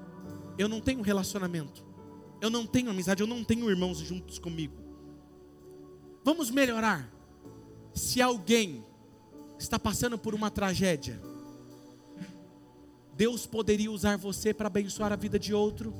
[0.57, 1.85] Eu não tenho relacionamento.
[2.41, 4.73] Eu não tenho amizade, eu não tenho irmãos juntos comigo.
[6.23, 7.09] Vamos melhorar.
[7.93, 8.83] Se alguém
[9.59, 11.21] está passando por uma tragédia,
[13.21, 15.93] Deus poderia usar você para abençoar a vida de outro.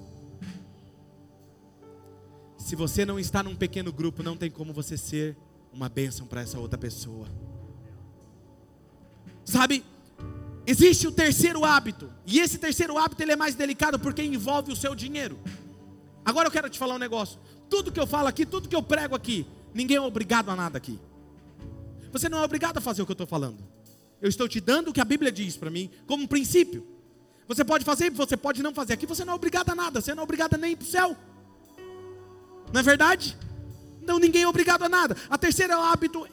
[2.58, 5.38] Se você não está num pequeno grupo, não tem como você ser
[5.72, 7.28] uma bênção para essa outra pessoa.
[9.46, 9.86] Sabe?
[10.66, 14.76] Existe o terceiro hábito, e esse terceiro hábito ele é mais delicado porque envolve o
[14.76, 15.38] seu dinheiro.
[16.26, 17.40] Agora eu quero te falar um negócio.
[17.70, 19.46] Tudo que eu falo aqui, tudo que eu prego aqui,
[19.76, 21.00] ninguém é obrigado a nada aqui.
[22.12, 23.64] Você não é obrigado a fazer o que eu estou falando.
[24.20, 27.00] Eu estou te dando o que a Bíblia diz para mim, como um princípio.
[27.48, 28.94] Você pode fazer, você pode não fazer.
[28.94, 31.18] Aqui você não é obrigado a nada, você não é obrigado nem para o céu.
[32.72, 33.38] Não é verdade?
[34.02, 35.16] Não, ninguém é obrigado a nada.
[35.30, 36.28] A terceira é o hábito.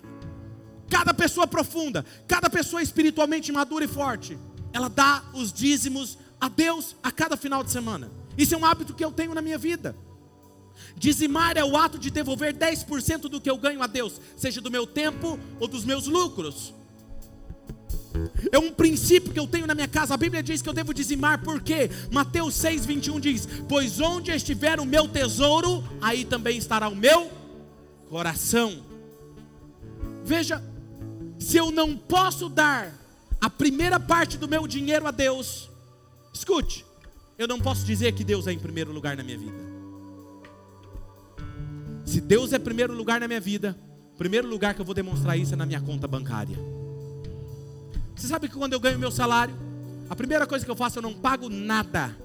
[0.89, 4.39] Cada pessoa profunda, cada pessoa espiritualmente madura e forte,
[4.73, 8.11] ela dá os dízimos a Deus a cada final de semana.
[8.37, 9.95] Isso é um hábito que eu tenho na minha vida.
[10.97, 14.71] Dizimar é o ato de devolver 10% do que eu ganho a Deus, seja do
[14.71, 16.73] meu tempo ou dos meus lucros.
[18.51, 20.15] É um princípio que eu tenho na minha casa.
[20.15, 21.91] A Bíblia diz que eu devo dizimar, por quê?
[22.11, 27.31] Mateus 6, 21 diz: Pois onde estiver o meu tesouro, aí também estará o meu
[28.09, 28.83] coração.
[30.25, 30.63] Veja,
[31.39, 32.93] se eu não posso dar
[33.41, 35.71] a primeira parte do meu dinheiro a Deus,
[36.33, 36.85] escute,
[37.39, 39.69] eu não posso dizer que Deus é em primeiro lugar na minha vida.
[42.05, 43.77] Se Deus é primeiro lugar na minha vida,
[44.17, 46.57] primeiro lugar que eu vou demonstrar isso é na minha conta bancária.
[48.19, 49.55] Você sabe que quando eu ganho meu salário,
[50.11, 52.17] a primeira coisa que eu faço, eu não pago nada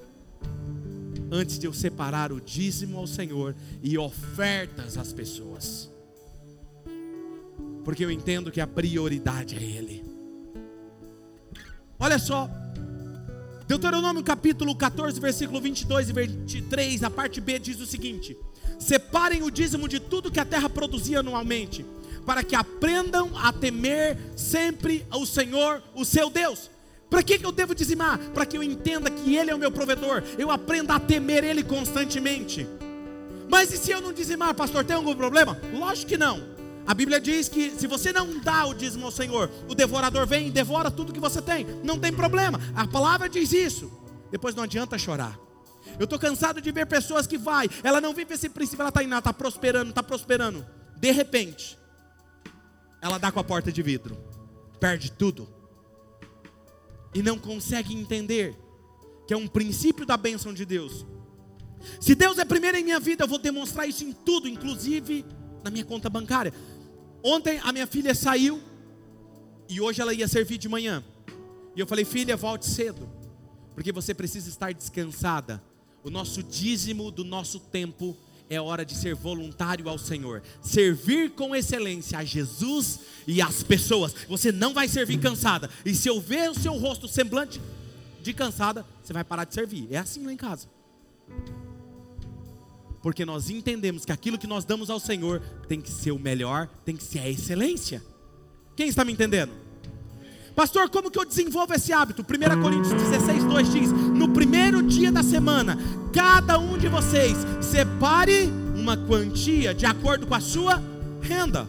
[1.30, 5.88] antes de eu separar o dízimo ao Senhor e ofertas às pessoas.
[7.84, 10.04] Porque eu entendo que a prioridade é Ele.
[11.96, 12.50] Olha só,
[13.68, 18.36] Deuteronômio capítulo 14, versículo 22 e 23, a parte B diz o seguinte:
[18.80, 21.86] Separem o dízimo de tudo que a terra produzia anualmente,
[22.24, 26.70] para que aprendam a temer sempre o Senhor, o seu Deus.
[27.10, 28.18] Para que, que eu devo dizimar?
[28.32, 31.62] Para que eu entenda que Ele é o meu provedor, eu aprenda a temer Ele
[31.62, 32.66] constantemente.
[33.48, 35.56] Mas e se eu não dizimar, pastor, tem algum problema?
[35.72, 36.54] Lógico que não.
[36.86, 40.48] A Bíblia diz que se você não dá o dízimo ao Senhor, o devorador vem
[40.48, 41.66] e devora tudo que você tem.
[41.82, 42.60] Não tem problema.
[42.74, 43.90] A palavra diz isso.
[44.30, 45.38] Depois não adianta chorar.
[45.98, 49.02] Eu estou cansado de ver pessoas que vai, ela não vive esse princípio, ela está
[49.02, 50.66] indo, ela está prosperando, está prosperando.
[50.96, 51.78] De repente,
[53.04, 54.16] ela dá com a porta de vidro,
[54.80, 55.46] perde tudo.
[57.12, 58.56] E não consegue entender
[59.26, 61.04] que é um princípio da bênção de Deus.
[62.00, 65.22] Se Deus é primeiro em minha vida, eu vou demonstrar isso em tudo, inclusive
[65.62, 66.54] na minha conta bancária.
[67.22, 68.58] Ontem a minha filha saiu
[69.68, 71.04] e hoje ela ia servir de manhã.
[71.76, 73.06] E eu falei, filha, volte cedo,
[73.74, 75.62] porque você precisa estar descansada.
[76.02, 78.16] O nosso dízimo do nosso tempo
[78.48, 84.14] é hora de ser voluntário ao Senhor, servir com excelência a Jesus e as pessoas.
[84.28, 87.60] Você não vai servir cansada, e se eu ver o seu rosto semblante
[88.22, 89.88] de cansada, você vai parar de servir.
[89.90, 90.68] É assim lá em casa.
[93.02, 96.68] Porque nós entendemos que aquilo que nós damos ao Senhor tem que ser o melhor,
[96.84, 98.02] tem que ser a excelência.
[98.74, 99.52] Quem está me entendendo?
[100.54, 102.22] Pastor, como que eu desenvolvo esse hábito?
[102.22, 105.76] 1 Coríntios 16, 2 diz: No primeiro dia da semana,
[106.12, 108.44] cada um de vocês separe
[108.76, 110.80] uma quantia de acordo com a sua
[111.20, 111.68] renda.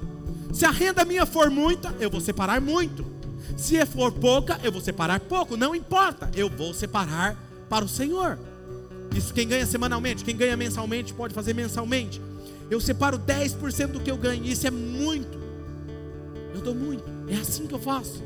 [0.53, 3.03] Se a renda minha for muita, eu vou separar muito.
[3.57, 5.57] Se for pouca, eu vou separar pouco.
[5.57, 7.35] Não importa, eu vou separar
[7.67, 8.37] para o Senhor.
[9.15, 12.21] Isso quem ganha semanalmente, quem ganha mensalmente pode fazer mensalmente.
[12.69, 15.39] Eu separo 10% do que eu ganho, isso é muito.
[16.53, 17.03] Eu dou muito.
[17.27, 18.21] É assim que eu faço.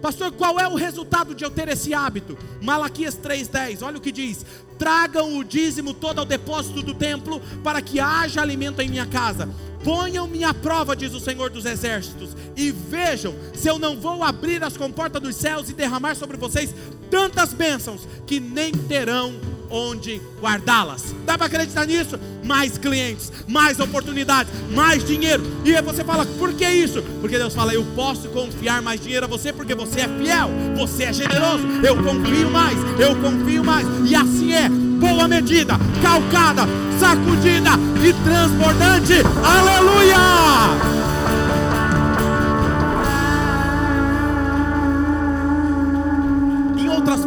[0.00, 2.38] Pastor, qual é o resultado de eu ter esse hábito?
[2.60, 4.44] Malaquias 3:10, olha o que diz:
[4.78, 9.48] Tragam o dízimo todo ao depósito do templo, para que haja alimento em minha casa.
[9.82, 14.62] Ponham-me à prova, diz o Senhor dos Exércitos, e vejam se eu não vou abrir
[14.62, 16.74] as comportas dos céus e derramar sobre vocês
[17.10, 19.34] tantas bênçãos que nem terão
[19.70, 21.14] onde guardá-las.
[21.24, 22.18] Dá para acreditar nisso?
[22.44, 25.42] Mais clientes, mais oportunidades, mais dinheiro.
[25.64, 27.02] E aí você fala, por que isso?
[27.20, 31.04] Porque Deus fala, eu posso confiar mais dinheiro a você porque você é fiel, você
[31.04, 31.66] é generoso.
[31.82, 33.86] Eu confio mais, eu confio mais.
[34.08, 36.62] E assim é, boa medida, calcada,
[36.98, 37.70] sacudida
[38.02, 39.14] e transbordante.
[39.44, 40.97] Aleluia!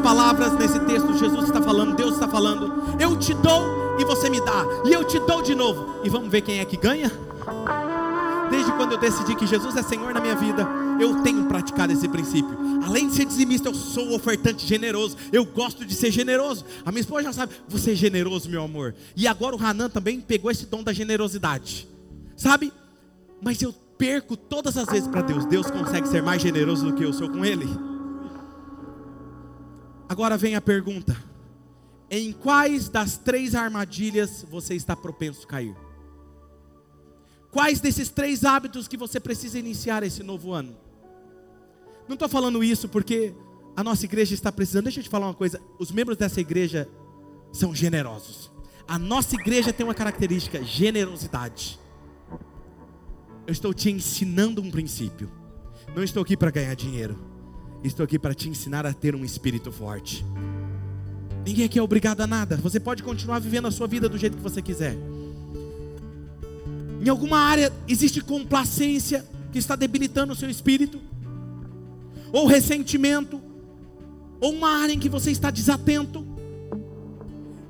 [0.01, 4.41] Palavras, nesse texto, Jesus está falando, Deus está falando, eu te dou e você me
[4.41, 7.11] dá, e eu te dou de novo, e vamos ver quem é que ganha?
[8.49, 10.67] Desde quando eu decidi que Jesus é Senhor na minha vida,
[10.99, 12.51] eu tenho praticado esse princípio.
[12.83, 15.15] Além de ser dizimista, eu sou ofertante generoso.
[15.31, 16.65] Eu gosto de ser generoso.
[16.85, 18.93] A minha esposa já sabe, você é generoso, meu amor.
[19.15, 21.87] E agora o Hanan também pegou esse dom da generosidade.
[22.35, 22.73] Sabe?
[23.41, 25.45] Mas eu perco todas as vezes para Deus.
[25.45, 27.69] Deus consegue ser mais generoso do que eu sou com Ele.
[30.12, 31.16] Agora vem a pergunta:
[32.09, 35.74] em quais das três armadilhas você está propenso a cair?
[37.49, 40.76] Quais desses três hábitos que você precisa iniciar esse novo ano?
[42.09, 43.34] Não estou falando isso porque
[43.74, 44.84] a nossa igreja está precisando.
[44.84, 46.89] Deixa eu te falar uma coisa: os membros dessa igreja
[47.53, 48.51] são generosos.
[48.86, 51.80] A nossa igreja tem uma característica: generosidade.
[53.47, 55.32] Eu estou te ensinando um princípio.
[55.95, 57.30] Não estou aqui para ganhar dinheiro.
[57.84, 60.25] Estou aqui para te ensinar a ter um espírito forte.
[61.45, 62.55] Ninguém aqui é obrigado a nada.
[62.57, 64.95] Você pode continuar vivendo a sua vida do jeito que você quiser.
[67.03, 71.01] Em alguma área existe complacência que está debilitando o seu espírito,
[72.32, 73.41] ou ressentimento,
[74.39, 76.25] ou uma área em que você está desatento.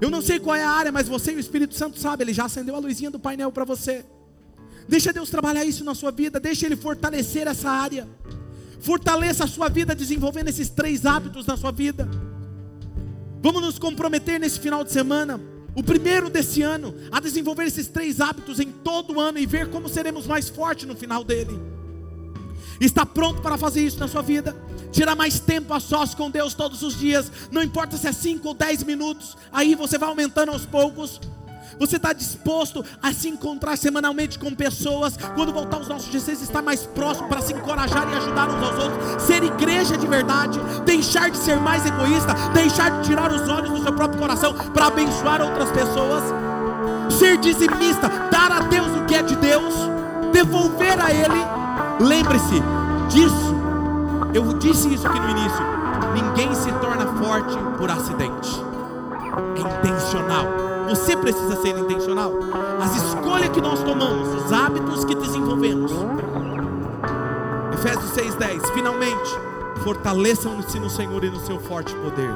[0.01, 2.33] Eu não sei qual é a área, mas você e o Espírito Santo sabe, ele
[2.33, 4.03] já acendeu a luzinha do painel para você.
[4.87, 8.07] Deixa Deus trabalhar isso na sua vida, deixa Ele fortalecer essa área.
[8.81, 12.09] Fortaleça a sua vida desenvolvendo esses três hábitos na sua vida.
[13.41, 15.39] Vamos nos comprometer nesse final de semana,
[15.75, 19.69] o primeiro desse ano, a desenvolver esses três hábitos em todo o ano e ver
[19.69, 21.59] como seremos mais fortes no final dele.
[22.79, 24.55] Está pronto para fazer isso na sua vida?
[24.91, 28.47] Tirar mais tempo a sós com Deus todos os dias, não importa se é 5
[28.47, 31.21] ou 10 minutos, aí você vai aumentando aos poucos.
[31.81, 35.17] Você está disposto a se encontrar semanalmente com pessoas?
[35.33, 38.83] Quando voltar os nossos GCs, estar mais próximo para se encorajar e ajudar uns aos
[38.83, 39.23] outros?
[39.23, 43.81] Ser igreja de verdade, deixar de ser mais egoísta, deixar de tirar os olhos do
[43.81, 46.23] seu próprio coração para abençoar outras pessoas?
[47.17, 49.73] Ser dizimista, dar a Deus o que é de Deus,
[50.31, 51.43] devolver a Ele.
[51.99, 52.61] Lembre-se
[53.09, 53.55] disso.
[54.35, 55.65] Eu disse isso aqui no início.
[56.13, 58.51] Ninguém se torna forte por acidente.
[59.57, 60.70] É intencional.
[60.91, 62.33] Você precisa ser intencional.
[62.83, 65.89] As escolhas que nós tomamos, os hábitos que desenvolvemos.
[67.73, 68.69] Efésios 6:10.
[68.71, 69.31] Finalmente,
[69.85, 72.29] fortaleçam-se no Senhor e no seu forte poder.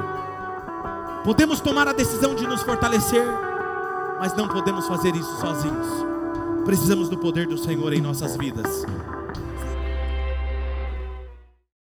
[1.22, 3.26] Podemos tomar a decisão de nos fortalecer,
[4.18, 5.86] mas não podemos fazer isso sozinhos.
[6.64, 8.86] Precisamos do poder do Senhor em nossas vidas.